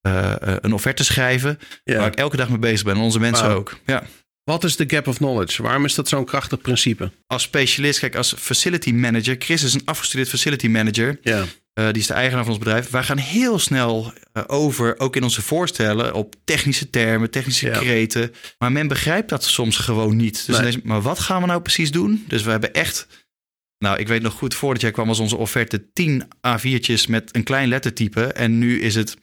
[0.00, 1.96] eh, eh, een offerte schrijven, Ja.
[1.98, 2.94] waar ik elke dag mee bezig ben.
[2.94, 3.78] En onze mensen ook.
[3.86, 4.02] Ja.
[4.48, 5.62] Wat is de gap of knowledge?
[5.62, 7.10] Waarom is dat zo'n krachtig principe?
[7.26, 11.18] Als specialist, kijk, als facility manager, Chris is een afgestudeerd facility manager.
[11.22, 11.44] Ja.
[11.72, 12.90] Eh, die is de eigenaar van ons bedrijf.
[12.90, 17.78] Wij gaan heel snel eh, over, ook in onze voorstellen, op technische termen, technische Ja.
[17.78, 18.32] kreten.
[18.58, 20.46] Maar men begrijpt dat soms gewoon niet.
[20.46, 20.68] Dus Nee.
[20.68, 22.24] is- maar wat gaan we nou precies doen?
[22.28, 23.06] Dus we hebben echt,
[23.78, 27.44] nou, ik weet nog goed, voordat jij kwam was onze offerte 10 A4'tjes met een
[27.44, 28.22] klein lettertype.
[28.24, 29.16] En nu is het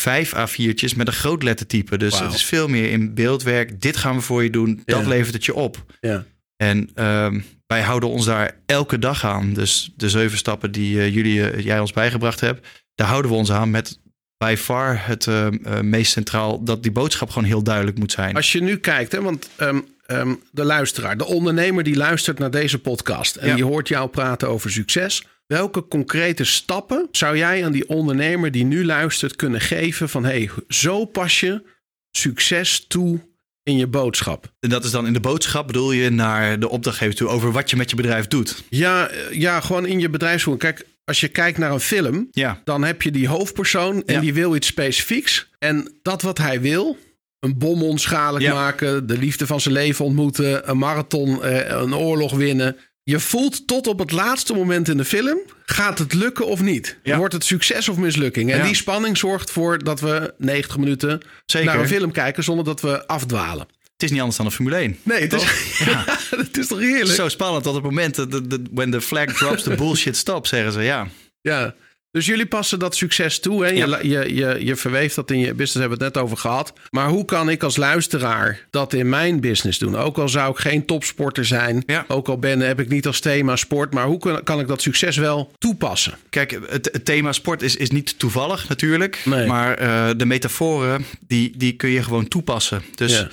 [0.00, 1.98] 5 A4'tjes met een groot lettertype.
[1.98, 3.80] Dus het is veel meer in beeldwerk.
[3.80, 4.82] Dit gaan we voor je doen.
[4.84, 5.08] Dat Ja.
[5.08, 5.84] levert het je op.
[6.00, 6.24] Ja.
[6.56, 9.52] En ehm, wij houden ons daar elke dag aan.
[9.52, 13.36] Dus de zeven stappen die eh, jullie, eh, jij ons bijgebracht hebt, daar houden we
[13.36, 13.98] ons aan met
[14.38, 18.34] by far het eh, eh, meest centraal dat die boodschap gewoon heel duidelijk moet zijn.
[18.36, 22.50] Als je nu kijkt, hè, want ehm, ehm, de luisteraar, de ondernemer die luistert naar
[22.50, 23.54] deze podcast en Ja.
[23.54, 25.24] die hoort jou praten over succes.
[25.50, 30.50] Welke concrete stappen zou jij aan die ondernemer die nu luistert kunnen geven van hey,
[30.68, 31.62] zo pas je
[32.10, 33.20] succes toe
[33.62, 34.52] in je boodschap?
[34.60, 37.70] En dat is dan in de boodschap bedoel je naar de opdrachtgever toe over wat
[37.70, 38.62] je met je bedrijf doet.
[38.68, 40.64] Ja, ja gewoon in je bedrijfsvoering.
[40.64, 44.20] Kijk, als je kijkt naar een film, Ja, dan heb je die hoofdpersoon en Ja.
[44.20, 45.48] die wil iets specifieks.
[45.58, 46.96] En dat wat hij wil,
[47.40, 48.52] een bom onschadelijk Ja.
[48.54, 52.76] maken, de liefde van zijn leven ontmoeten, een marathon, eh, een oorlog winnen.
[53.02, 56.98] Je voelt tot op het laatste moment in de film, gaat het lukken of niet?
[57.02, 57.16] Ja.
[57.16, 58.50] Wordt het succes of mislukking?
[58.52, 58.64] En Ja.
[58.64, 61.66] die spanning zorgt ervoor dat we 90 minuten zeker.
[61.68, 63.66] naar een film kijken zonder dat we afdwalen.
[63.92, 64.98] Het is niet anders dan een Formule 1.
[65.02, 65.42] Nee, het is,
[65.86, 66.04] ja.
[66.30, 67.08] het is toch heerlijk?
[67.14, 70.48] Zo spannend tot het moment, dat de, de- when the flag drops, the bullshit stops,
[70.48, 70.80] zeggen ze.
[70.82, 71.08] Ja,
[71.40, 71.74] Ja.
[72.12, 73.64] Dus jullie passen dat succes toe.
[73.64, 73.70] Hè?
[73.70, 73.98] Je, Ja.
[74.02, 76.72] je, je, je verweeft dat in je business, hebben we het net over gehad.
[76.90, 79.96] Maar hoe kan ik als luisteraar dat in mijn business doen?
[79.96, 82.04] Ook al zou ik geen topsporter zijn, Ja.
[82.08, 83.92] ook al ben, heb ik niet als thema sport.
[83.94, 86.14] Maar hoe kan, kan ik dat succes wel toepassen?
[86.30, 89.20] Kijk, het, het thema sport is, is niet toevallig natuurlijk.
[89.24, 89.46] Nee.
[89.46, 92.82] Maar eh, de metaforen, die, die kun je gewoon toepassen.
[92.94, 93.28] Dus Ja.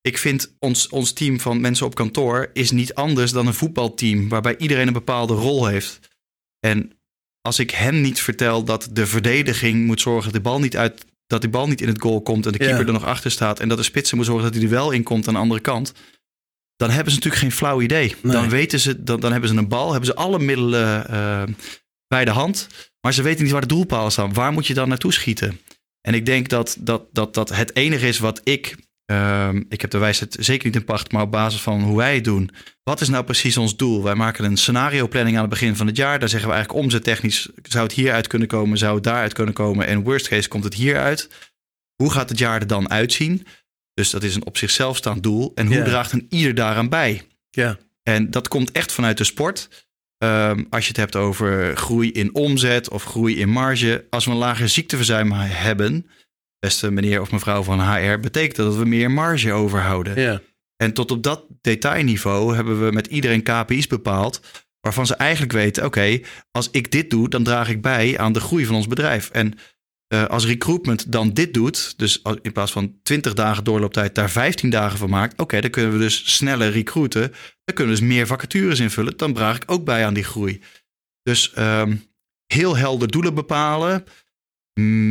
[0.00, 4.28] ik vind ons, ons team van mensen op kantoor is niet anders dan een voetbalteam.
[4.28, 5.98] Waarbij iedereen een bepaalde rol heeft.
[6.60, 6.92] En
[7.48, 11.04] als ik hen niet vertel dat de verdediging moet zorgen dat de bal niet uit...
[11.26, 12.86] Dat die bal niet in het goal komt en de keeper Ja.
[12.86, 13.60] er nog achter staat.
[13.60, 15.60] En dat de spitsen moet zorgen dat hij er wel in komt aan de andere
[15.60, 15.92] kant.
[16.76, 18.14] Dan hebben ze natuurlijk geen flauw idee.
[18.22, 18.32] Nee.
[18.32, 21.42] Dan weten ze, dan, dan hebben ze een bal, hebben ze alle middelen eh,
[22.06, 22.66] bij de hand.
[23.00, 24.32] Maar ze weten niet waar de doelpalen staan.
[24.32, 25.60] Waar moet je dan naartoe schieten?
[26.00, 28.76] En ik denk dat dat, dat, dat het enige is wat ik.
[29.08, 32.14] Ehm, ik heb de wijsheid zeker niet in pacht, maar op basis van hoe wij
[32.14, 32.50] het doen.
[32.82, 34.02] Wat is nou precies ons doel?
[34.02, 36.18] Wij maken een scenario planning aan het begin van het jaar.
[36.18, 39.86] Daar zeggen we eigenlijk omzettechnisch zou het hieruit kunnen komen, zou het daaruit kunnen komen.
[39.86, 41.28] En worst case komt het hieruit.
[42.02, 43.46] Hoe gaat het jaar er dan uitzien?
[43.94, 45.52] Dus dat is een op zichzelf staand doel.
[45.54, 47.22] En hoe draagt een ieder daaraan bij?
[47.50, 47.78] Ja.
[48.02, 49.86] En dat komt echt vanuit de sport.
[50.18, 54.06] Ehm, als je het hebt over groei in omzet of groei in marge.
[54.10, 56.06] Als we een lager ziekteverzuim hebben,
[56.58, 60.20] beste meneer of mevrouw van HR, betekent dat we meer marge overhouden.
[60.20, 60.40] Ja.
[60.76, 64.40] En tot op dat detailniveau hebben we met iedereen KPI's bepaald.
[64.80, 68.40] Waarvan ze eigenlijk weten: oké, als ik dit doe, dan draag ik bij aan de
[68.40, 69.30] groei van ons bedrijf.
[69.30, 69.58] En
[70.06, 74.30] eh, als recruitment dan dit doet, dus als- in plaats van 20 dagen doorlooptijd daar
[74.30, 77.32] 15 dagen van maakt, oké, dan kunnen we dus sneller recruiten.
[77.64, 79.16] Dan kunnen we dus meer vacatures invullen.
[79.16, 80.62] Dan draag ik ook bij aan die groei.
[81.22, 81.96] Dus ehm,
[82.46, 84.04] heel helder doelen bepalen.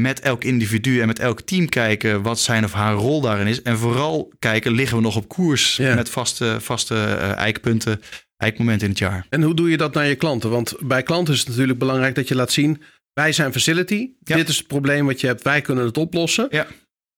[0.01, 3.61] Met elk individu en met elk team kijken wat zijn of haar rol daarin is.
[3.61, 5.95] En vooral kijken, liggen we nog op koers Ja.
[5.95, 8.01] met vaste, vaste eh, eikpunten,
[8.37, 9.25] eikmomenten in het jaar.
[9.29, 10.49] En hoe doe je dat naar je klanten?
[10.49, 12.81] Want bij klanten is het natuurlijk belangrijk dat je laat zien:
[13.13, 14.09] wij zijn facility.
[14.23, 14.35] Ja.
[14.35, 15.43] Dit is het probleem wat je hebt.
[15.43, 16.47] Wij kunnen het oplossen.
[16.49, 16.67] Ja.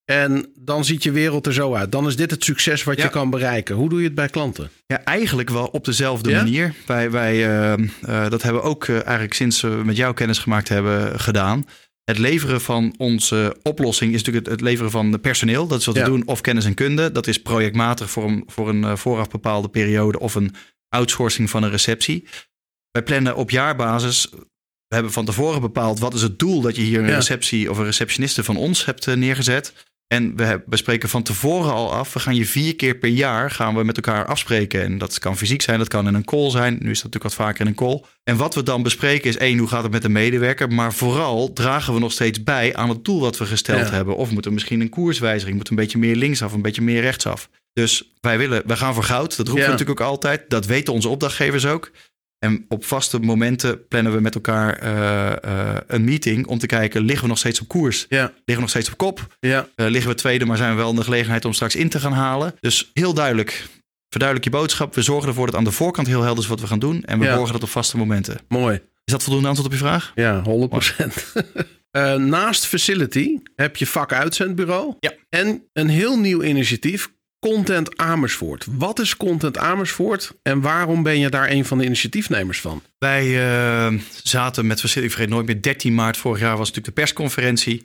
[0.06, 1.92] En dan ziet je wereld er zo uit.
[1.92, 3.04] Dan is dit het succes wat Ja.
[3.04, 3.76] je kan bereiken.
[3.76, 4.70] Hoe doe je het bij klanten?
[4.88, 6.36] Ja, eigenlijk wel op dezelfde Ja?
[6.38, 6.74] manier.
[6.86, 10.38] Wij, wij eh, eh, dat hebben we ook eh, eigenlijk sinds we met jou kennis
[10.40, 11.66] gemaakt hebben gedaan.
[12.10, 15.68] Het leveren van onze oplossing is natuurlijk het, het leveren van de personeel.
[15.68, 16.04] Dat is wat Ja.
[16.04, 16.28] we doen.
[16.28, 17.12] Of kennis en kunde.
[17.12, 20.20] Dat is projectmatig voor een, voor een eh, vooraf bepaalde periode.
[20.20, 20.56] Of een
[20.90, 22.28] outsourcing van een receptie.
[22.92, 24.28] Wij plannen op jaarbasis.
[24.88, 27.16] We hebben van tevoren bepaald wat is het doel dat je hier een Ja.
[27.16, 29.74] receptie of een receptioniste van ons hebt eh, neergezet.
[30.14, 32.14] En we, we spreken van tevoren al af.
[32.14, 34.82] We gaan je vier keer per jaar gaan we met elkaar afspreken.
[34.84, 36.74] En dat kan fysiek zijn, dat kan in een call zijn.
[36.74, 38.04] Nu is dat natuurlijk wat vaker in een call.
[38.24, 40.70] En wat we dan bespreken is één, hoe gaat het met de medewerker?
[40.72, 43.94] Maar vooral dragen we nog steeds bij aan het doel dat we gesteld Ja.
[43.94, 44.16] hebben.
[44.16, 47.50] Of moeten we misschien een koerswijziging, moet een beetje meer linksaf, een beetje meer rechtsaf.
[47.74, 49.38] Dus wij willen, wij gaan voor goud.
[49.38, 49.66] Dat roepen Ja.
[49.66, 50.50] we natuurlijk ook altijd.
[50.50, 51.92] Dat weten onze opdrachtgevers ook.
[52.40, 57.02] En op vaste momenten plannen we met elkaar eh, eh, een meeting om te kijken,
[57.02, 58.06] liggen we nog steeds op koers?
[58.10, 58.22] Ja.
[58.26, 59.36] Liggen we nog steeds op kop?
[59.40, 59.68] Ja.
[59.76, 62.00] Eh, liggen we tweede, maar zijn we wel in de gelegenheid om straks in te
[62.00, 62.56] gaan halen.
[62.60, 63.66] Dus heel duidelijk.
[64.10, 64.96] Verduidelijk je boodschap.
[64.96, 67.04] We zorgen ervoor dat aan de voorkant heel helder is wat we gaan doen.
[67.04, 67.36] En we Ja.
[67.36, 68.38] borgen dat op vaste momenten.
[68.48, 68.76] Mooi.
[69.06, 70.12] Is dat voldoende antwoord op je vraag?
[70.16, 71.14] Ja, 100%.
[71.92, 74.94] Eh, naast Facility heb je vak uitzendbureau.
[75.00, 75.14] Ja.
[75.30, 78.66] En een heel nieuw initiatief, Content Amersfoort.
[78.72, 82.82] Wat is Content Amersfoort en waarom ben je daar een van de initiatiefnemers van?
[82.98, 86.96] Wij eh, zaten met Facility, ik vergeet nooit meer, 13 maart vorig jaar was natuurlijk
[86.96, 87.84] de persconferentie.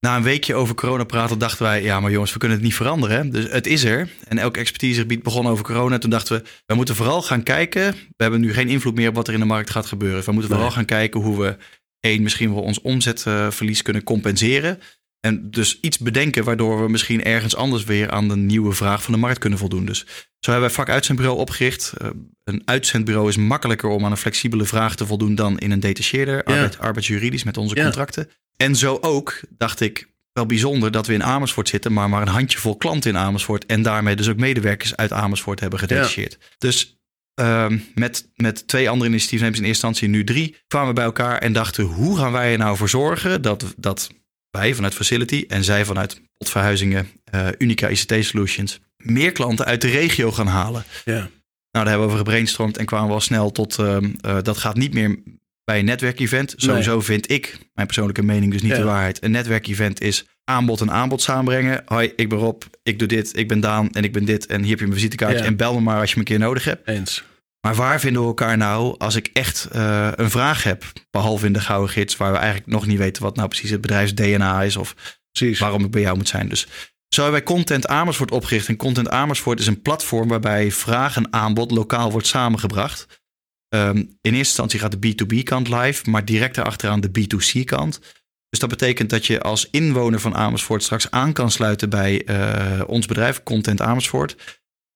[0.00, 2.74] Na een weekje over corona praten dachten wij, ja maar jongens, we kunnen het niet
[2.76, 3.16] veranderen.
[3.16, 3.28] hè.
[3.30, 4.08] Dus het is er.
[4.28, 5.98] En elk expertisegebied begon over corona.
[5.98, 7.92] Toen dachten we, we moeten vooral gaan kijken.
[7.92, 10.24] We hebben nu geen invloed meer op wat er in de markt gaat gebeuren.
[10.24, 10.76] We moeten vooral Nee.
[10.76, 11.56] gaan kijken hoe we,
[12.00, 14.78] één, misschien wel ons omzetverlies kunnen compenseren.
[15.26, 19.12] En dus iets bedenken waardoor we misschien ergens anders weer aan de nieuwe vraag van
[19.12, 19.84] de markt kunnen voldoen.
[19.84, 19.98] Dus
[20.40, 21.92] zo hebben wij vak uitzendbureau opgericht.
[21.98, 22.08] Eh,
[22.44, 26.44] een uitzendbureau is makkelijker om aan een flexibele vraag te voldoen dan in een detacheerder,
[26.44, 27.82] arbeid, arbeidsjuridisch met onze Ja.
[27.82, 28.28] contracten.
[28.56, 32.28] En zo ook dacht ik wel bijzonder dat we in Amersfoort zitten, maar maar een
[32.28, 36.38] handjevol klanten in Amersfoort en daarmee dus ook medewerkers uit Amersfoort hebben gedetacheerd.
[36.58, 36.98] Dus
[37.34, 41.38] ehm, met, met twee andere initiatiefnemers in eerste instantie, nu drie, kwamen we bij elkaar
[41.38, 44.08] en dachten hoe gaan wij er nou voor zorgen dat, dat
[44.56, 49.88] wij vanuit Facility en zij vanuit Potverhuizingen, eh, Unica ICT Solutions, meer klanten uit de
[49.88, 50.84] regio gaan halen.
[51.04, 51.12] Ja.
[51.14, 51.28] Nou,
[51.70, 54.76] daar hebben we over gebrainstormd en kwamen we al snel tot ehm, eh, dat gaat
[54.76, 55.18] niet meer
[55.64, 56.54] bij een netwerkevent.
[56.56, 58.76] Sowieso vind ik, mijn persoonlijke mening dus niet Ja.
[58.78, 59.22] de waarheid.
[59.24, 61.82] Een netwerkevent is aanbod en aanbod samenbrengen.
[61.86, 64.46] Hoi, ik ben Rob, ik doe dit, ik ben Daan en ik ben dit.
[64.46, 65.44] En hier heb je mijn visitekaartje Ja.
[65.44, 66.88] en bel me maar als je me een keer nodig hebt.
[66.88, 67.24] Eens.
[67.66, 70.84] Maar waar vinden we elkaar nou als ik echt eh, een vraag heb?
[71.10, 73.80] Behalve in de Gouden Gids, waar we eigenlijk nog niet weten wat nou precies het
[73.80, 74.94] bedrijfs-DNA is of
[75.32, 75.58] Precies.
[75.58, 76.48] waarom ik bij jou moet zijn.
[76.48, 76.66] Dus
[77.08, 78.68] zo hebben wij Content Amersfoort opgericht.
[78.68, 83.22] En Content Amersfoort is een platform waarbij vraag en aanbod lokaal wordt samengebracht.
[83.68, 88.00] Ehm, in eerste instantie gaat de B2B-kant live, maar direct daarachteraan de B2C-kant.
[88.48, 92.80] Dus dat betekent dat je als inwoner van Amersfoort straks aan kan sluiten bij eh,
[92.86, 94.36] ons bedrijf, Content Amersfoort.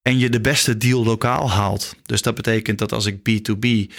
[0.01, 1.95] En je de beste deal lokaal haalt.
[2.03, 3.91] Dus dat betekent dat als ik B2B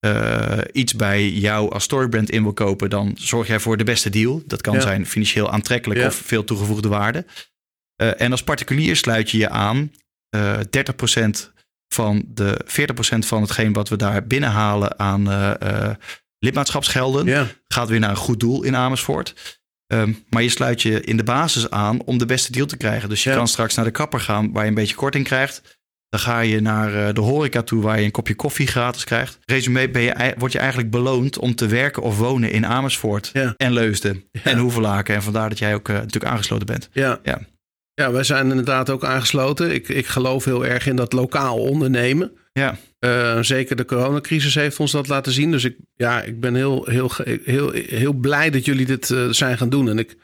[0.00, 4.10] eh, iets bij jou als storybrand in wil kopen, dan zorg jij voor de beste
[4.10, 4.42] deal.
[4.46, 4.80] Dat kan Ja.
[4.80, 6.06] zijn financieel aantrekkelijk Ja.
[6.06, 7.24] of veel toegevoegde waarde.
[7.96, 9.92] Eh, en als particulier sluit je je aan
[10.30, 11.52] eh 30%
[11.94, 15.94] van de 40% van hetgeen wat we daar binnenhalen aan eh, eh,
[16.38, 19.59] lidmaatschapsgelden Ja, gaat weer naar een goed doel in Amersfoort.
[19.90, 23.08] Ehm, maar je sluit je in de basis aan om de beste deal te krijgen.
[23.08, 23.36] Dus je Ja.
[23.36, 25.78] kan straks naar de kapper gaan waar je een beetje korting krijgt.
[26.08, 29.38] Dan ga je naar eh, de horeca toe waar je een kopje koffie gratis krijgt.
[29.44, 33.54] Resume ben je, word je eigenlijk beloond om te werken of wonen in Amersfoort Ja.
[33.56, 35.14] en Leusden en Hoevelaken.
[35.14, 36.88] En vandaar dat jij ook eh, natuurlijk aangesloten bent.
[36.92, 37.18] ja.
[37.22, 37.40] Ja.
[37.94, 39.74] Ja, wij zijn inderdaad ook aangesloten.
[39.74, 42.32] Ik, ik geloof heel erg in dat lokaal ondernemen.
[42.52, 45.50] Ja, Eh, zeker de coronacrisis heeft ons dat laten zien.
[45.50, 47.10] Dus ik, ja, ik ben heel, heel,
[47.44, 49.88] heel, heel blij dat jullie dit eh, zijn gaan doen.
[49.88, 50.16] En ik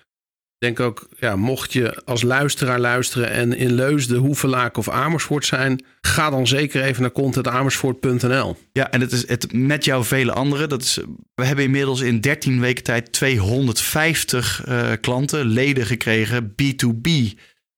[0.59, 5.85] denk ook, ja, mocht je als luisteraar luisteren en in Leusden, Hoevelaak of Amersfoort zijn,
[6.01, 8.57] ga dan zeker even naar contentamersfoort.nl.
[8.73, 10.69] Ja, en het is het met jou vele anderen.
[10.69, 10.99] Dat is,
[11.35, 17.11] we hebben inmiddels in 13 weken tijd 250 eh, klanten, leden gekregen, B2B.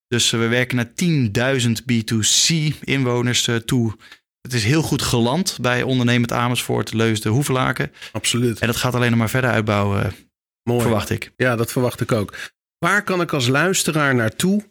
[0.08, 0.90] Dus eh, we werken naar
[1.60, 3.96] 10.000 B2C inwoners eh, toe.
[4.40, 7.92] Het is heel goed geland bij ondernemend Amersfoort, Leusden, Hoevelaken.
[8.12, 8.58] Absoluut.
[8.58, 10.12] En dat gaat alleen nog maar verder uitbouwen, eh,
[10.62, 10.80] Mooi.
[10.80, 11.32] verwacht ik.
[11.36, 12.36] Ja, dat verwacht ik ook.
[12.78, 14.64] Waar kan ik als luisteraar naartoe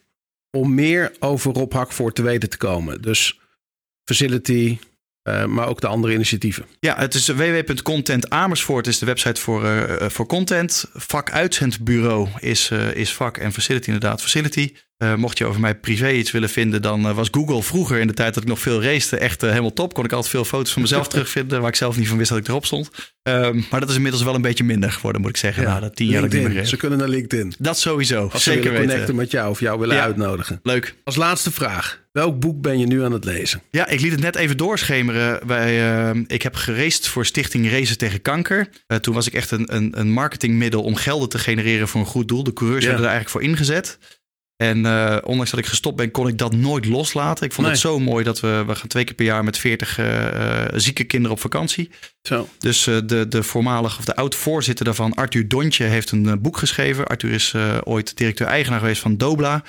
[0.52, 3.02] om meer over Rob Hakvoort te weten te komen?
[3.02, 3.40] Dus
[4.04, 4.78] facility,
[5.28, 6.66] eh, maar ook de andere initiatieven.
[6.80, 10.86] Ja, het is www.content Amersfoort is de website voor, eh, eh, voor content.
[10.94, 14.74] Vak uitzendbureau is, is vak en facility inderdaad facility.
[15.16, 18.34] Mocht je over mij privé iets willen vinden, dan was Google vroeger in de tijd
[18.34, 19.94] dat ik nog veel racete echt helemaal top.
[19.94, 22.38] Kon ik altijd veel foto's van mezelf terugvinden waar ik zelf niet van wist dat
[22.40, 22.90] ik erop stond.
[23.24, 25.64] Ehm, maar dat is inmiddels wel een beetje minder geworden, moet ik zeggen.
[25.64, 26.68] Ja, Na dat tien jaar LinkedIn.
[26.68, 27.54] Ze kunnen naar LinkedIn.
[27.60, 29.16] Dat sowieso, Als ze zeker willen connecten weten.
[29.16, 30.04] met jou of jou willen Ja.
[30.04, 30.60] uitnodigen.
[30.64, 30.96] Leuk.
[31.04, 32.06] Als laatste vraag.
[32.18, 33.62] Welk boek ben je nu aan het lezen?
[33.72, 35.48] Ja, ik liet het net even doorschemeren.
[35.48, 38.70] Bij, eh, ik heb geraced voor Stichting Racen tegen Kanker.
[38.88, 42.08] Eh, toen was ik echt een, een, een marketingmiddel om gelden te genereren voor een
[42.08, 42.44] goed doel.
[42.44, 42.90] De coureurs Ja.
[42.90, 43.98] werden er eigenlijk voor ingezet.
[44.58, 47.46] En eh, ondanks dat ik gestopt ben, kon ik dat nooit loslaten.
[47.46, 49.98] Ik vond het zo mooi dat we, we gaan twee keer per jaar met 40
[49.98, 51.90] eh, eh, zieke kinderen op vakantie.
[52.22, 52.50] Zo.
[52.58, 57.08] Dus de, de voormalig of de oud-voorzitter daarvan, Arthur Dontje, heeft een boek geschreven.
[57.08, 57.54] Arthur is
[57.84, 59.64] ooit directeur-eigenaar geweest van Dobla.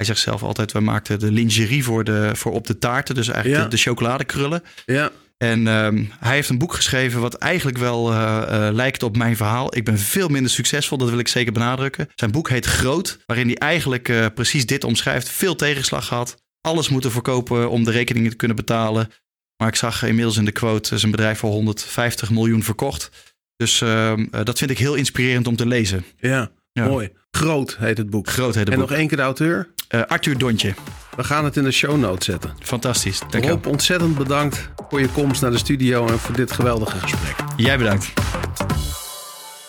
[0.00, 3.14] Hij zegt zelf altijd, wij maakten de lingerie voor, de, voor op de taarten.
[3.14, 3.68] Dus eigenlijk Ja.
[3.68, 4.62] de, de chocoladekrullen.
[4.86, 5.10] Ja.
[5.36, 9.36] En ehm, hij heeft een boek geschreven wat eigenlijk wel eh, eh, lijkt op mijn
[9.36, 9.76] verhaal.
[9.76, 12.08] Ik ben veel minder succesvol, dat wil ik zeker benadrukken.
[12.14, 15.28] Zijn boek heet Groot, waarin hij eigenlijk eh, precies dit omschrijft.
[15.28, 19.10] Veel tegenslag gehad, alles moeten verkopen om de rekeningen te kunnen betalen.
[19.56, 23.10] Maar ik zag inmiddels in de quote zijn bedrijf voor 150 miljoen verkocht.
[23.56, 26.04] Dus ehm, eh, dat vind ik heel inspirerend om te lezen.
[26.18, 26.50] Ja.
[26.72, 26.86] Ja.
[26.86, 27.10] Mooi.
[27.30, 28.28] Groot heet het boek.
[28.30, 28.88] Groot heet het En boek.
[28.88, 29.68] nog één keer de auteur.
[29.88, 30.74] Eh, Arthur Dontje,
[31.16, 32.54] We gaan het in de show notes zetten.
[32.62, 33.18] fantastisch.
[33.18, 33.50] Dank je wel.
[33.50, 37.34] Rob, ontzettend bedankt voor je komst naar de studio en voor dit geweldige gesprek.
[37.56, 38.12] Jij bedankt.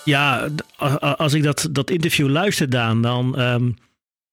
[0.06, 0.48] Ja,
[1.00, 3.38] als ik dat, dat interview luister, Daan, dan...
[3.38, 3.72] ehm,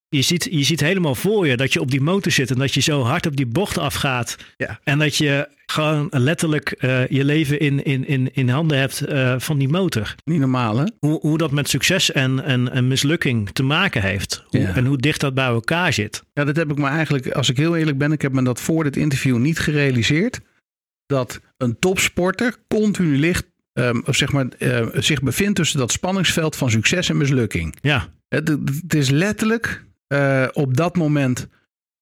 [0.08, 2.74] je, ziet, je ziet helemaal voor je dat je op die motor zit en dat
[2.74, 4.36] je zo hard op die bocht afgaat.
[4.56, 4.80] Ja.
[4.84, 9.34] En dat je gewoon letterlijk eh, je leven in, in, in, in handen hebt eh,
[9.38, 10.14] van die motor.
[10.24, 10.84] Niet normaal, hè?
[10.98, 14.44] Hoe, hoe dat met succes en, en, en mislukking te maken heeft.
[14.46, 14.74] Hoe, Ja.
[14.74, 16.22] En hoe dicht dat bij elkaar zit.
[16.32, 18.60] Ja, dat heb ik me eigenlijk, als ik heel eerlijk ben, ik heb me dat
[18.60, 20.40] voor dit interview niet gerealiseerd.
[21.06, 26.56] Dat een topsporter continu ligt, ehm, of zeg maar, eh, zich bevindt tussen dat spanningsveld
[26.56, 27.76] van succes en mislukking.
[27.80, 31.48] Ja, Het, het is letterlijk eh, op dat moment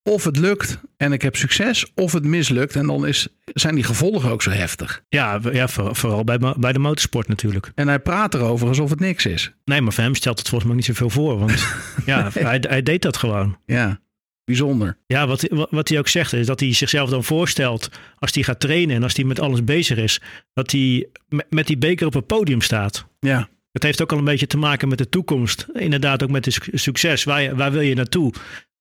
[0.07, 2.75] of het lukt en ik heb succes, of het mislukt.
[2.75, 5.03] En dan is, zijn die gevolgen ook zo heftig.
[5.09, 7.71] ja, ja voor- vooral bij, bij de motorsport natuurlijk.
[7.75, 9.51] En hij praat erover alsof het niks is.
[9.65, 11.39] Nee, maar voor hem stelt het volgens mij niet zoveel voor.
[11.39, 11.51] Want
[12.05, 13.57] ja, hij, hij deed dat gewoon.
[13.65, 13.99] Ja,
[14.45, 14.97] bijzonder.
[15.07, 17.89] Ja, wat, wat, wat hij ook zegt is dat hij zichzelf dan voorstelt
[18.19, 20.21] als hij gaat trainen en als hij met alles bezig is,
[20.53, 21.07] dat hij
[21.49, 23.07] met, die beker op het podium staat.
[23.19, 25.65] Ja, Het heeft ook al een beetje te maken met de toekomst.
[25.73, 27.23] Inderdaad, ook met het suc- succes.
[27.23, 28.33] Waar, waar wil je naartoe?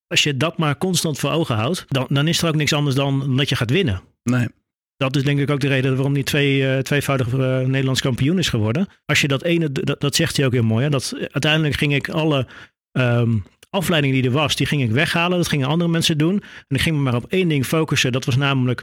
[0.08, 2.96] Als je dat maar constant voor ogen houdt, dan, dan is er ook niks anders
[2.96, 4.02] dan dat je gaat winnen.
[4.22, 4.48] nee.
[4.96, 8.38] Dat is denk ik ook de reden waarom hij twee, eh, tweevoudig eh, Nederlands kampioen
[8.38, 8.86] is geworden.
[9.04, 10.84] Als je dat ene, dat, dat zegt hij ook heel mooi.
[10.84, 10.90] Hè?
[10.90, 12.46] Dat, uiteindelijk ging ik alle
[12.92, 13.38] ehm,
[13.70, 15.38] afleidingen die er was, die ging ik weghalen.
[15.38, 16.42] Dat gingen andere mensen doen.
[16.68, 18.12] En ik ging me maar op één ding focussen.
[18.12, 18.82] Dat was namelijk,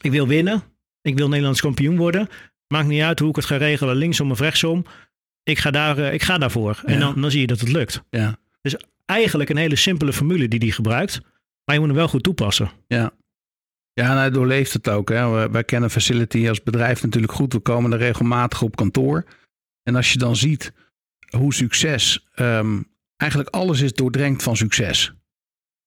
[0.00, 0.62] ik wil winnen.
[1.02, 2.28] Ik wil Nederlands kampioen worden.
[2.66, 4.84] Maakt niet uit hoe ik het ga regelen, linksom of rechtsom.
[5.42, 6.82] Ik ga, daar, eh, ik ga daarvoor.
[6.84, 8.02] En dan, dan zie je dat het lukt.
[8.10, 8.38] Ja.
[9.08, 11.20] Eigenlijk een hele simpele formule die hij gebruikt.
[11.64, 12.70] Maar je moet hem wel goed toepassen.
[12.86, 13.12] Ja.
[13.92, 15.08] Ja, en hij doorleeft het ook.
[15.08, 15.50] Hè.
[15.50, 17.52] Wij kennen Facility als bedrijf natuurlijk goed.
[17.52, 19.24] We komen er regelmatig op kantoor.
[19.82, 20.72] En als je dan ziet
[21.36, 22.82] hoe succes, ehm,
[23.16, 25.12] eigenlijk alles is doordrenkt van succes.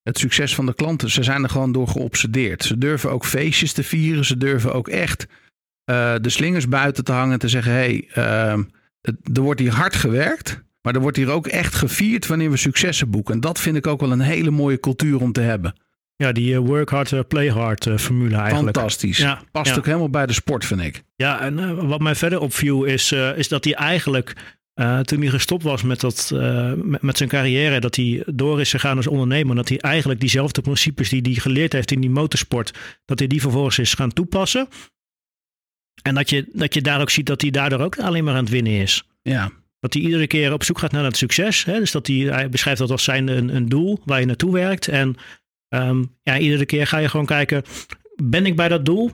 [0.02, 2.64] Het succes van de klanten, ze zijn er gewoon door geobsedeerd.
[2.64, 4.24] Ze durven ook feestjes te vieren.
[4.24, 5.26] Ze durven ook echt
[5.84, 7.38] eh, de slingers buiten te hangen.
[7.38, 8.62] Te zeggen, hé, hey, ehm,
[9.32, 10.62] er wordt hier hard gewerkt.
[10.82, 13.34] Maar er wordt hier ook echt gevierd wanneer we successen boeken.
[13.34, 15.74] En dat vind ik ook wel een hele mooie cultuur om te hebben.
[16.16, 18.76] Ja, die eh, work hard, eh, play hard eh, formule eigenlijk.
[18.76, 19.18] Fantastisch.
[19.18, 19.76] Ja, Past ja.
[19.76, 21.02] ook helemaal bij de sport, vind ik.
[21.16, 24.34] Ja, en wat mij verder opviel is, is dat hij eigenlijk,
[25.02, 26.30] toen hij gestopt was met, dat,
[26.76, 30.60] met, met zijn carrière, dat hij door is gegaan als ondernemer, dat hij eigenlijk diezelfde
[30.60, 34.68] principes die hij geleerd heeft in die motorsport, dat hij die vervolgens is gaan toepassen.
[36.02, 38.44] En dat je, dat je daar ook ziet dat hij daardoor ook alleen maar aan
[38.44, 39.04] het winnen is.
[39.22, 39.50] Ja,
[39.82, 41.64] Dat hij iedere keer op zoek gaat naar het succes.
[41.64, 41.78] Hè?
[41.78, 44.88] Dus dat hij, hij beschrijft dat als zijn een, een doel waar je naartoe werkt.
[44.88, 45.14] En
[45.68, 47.62] ehm, ja, iedere keer ga je gewoon kijken,
[48.22, 49.10] ben ik bij dat doel?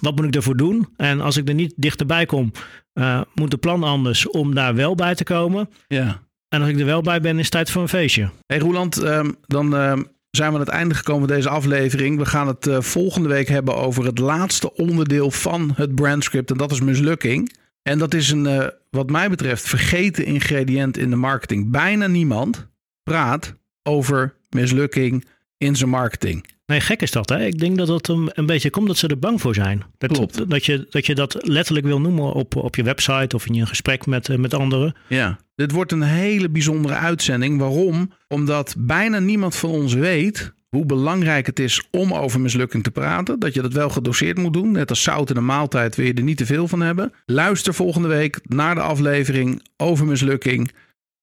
[0.00, 0.88] Wat moet ik ervoor doen?
[0.96, 2.52] En als ik er niet dichterbij kom,
[2.92, 5.68] eh, moet de plan anders om daar wel bij te komen.
[5.88, 6.30] ja.
[6.48, 8.30] En als ik er wel bij ben, is het tijd voor een feestje.
[8.46, 12.18] Hey Roeland, ehm, dan ehm, zijn we aan het einde gekomen van deze aflevering.
[12.18, 16.50] We gaan het eh, volgende week hebben over het laatste onderdeel van het brandscript.
[16.50, 17.52] En dat is mislukking.
[17.82, 21.70] En dat is een, eh, wat mij betreft, vergeten ingrediënt in de marketing.
[21.70, 22.68] Bijna niemand
[23.02, 25.24] praat over mislukking
[25.58, 26.46] in zijn marketing.
[26.66, 27.28] Nee, gek is dat.
[27.28, 27.44] Hè?
[27.44, 29.82] Ik denk dat dat een, een beetje komt dat ze er bang voor zijn.
[29.98, 30.50] Dat, Klopt.
[30.50, 33.66] Dat, je, dat je dat letterlijk wil noemen op, op je website of in je
[33.66, 34.94] gesprek met, eh, met anderen.
[35.08, 35.38] Ja.
[35.54, 37.58] Dit wordt een hele bijzondere uitzending.
[37.58, 38.12] Waarom?
[38.28, 43.38] Omdat bijna niemand van ons weet hoe belangrijk het is om over mislukking te praten.
[43.38, 44.72] Dat je dat wel gedoseerd moet doen.
[44.72, 47.12] Net als zout in een maaltijd wil je er niet te veel van hebben.
[47.26, 50.72] Luister volgende week naar de aflevering over mislukking.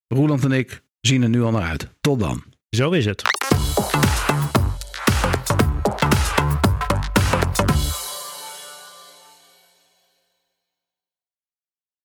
[0.08, 1.88] Roeland en ik zien er nu al naar uit.
[2.02, 2.44] Tot dan.
[2.70, 3.22] Zo is het.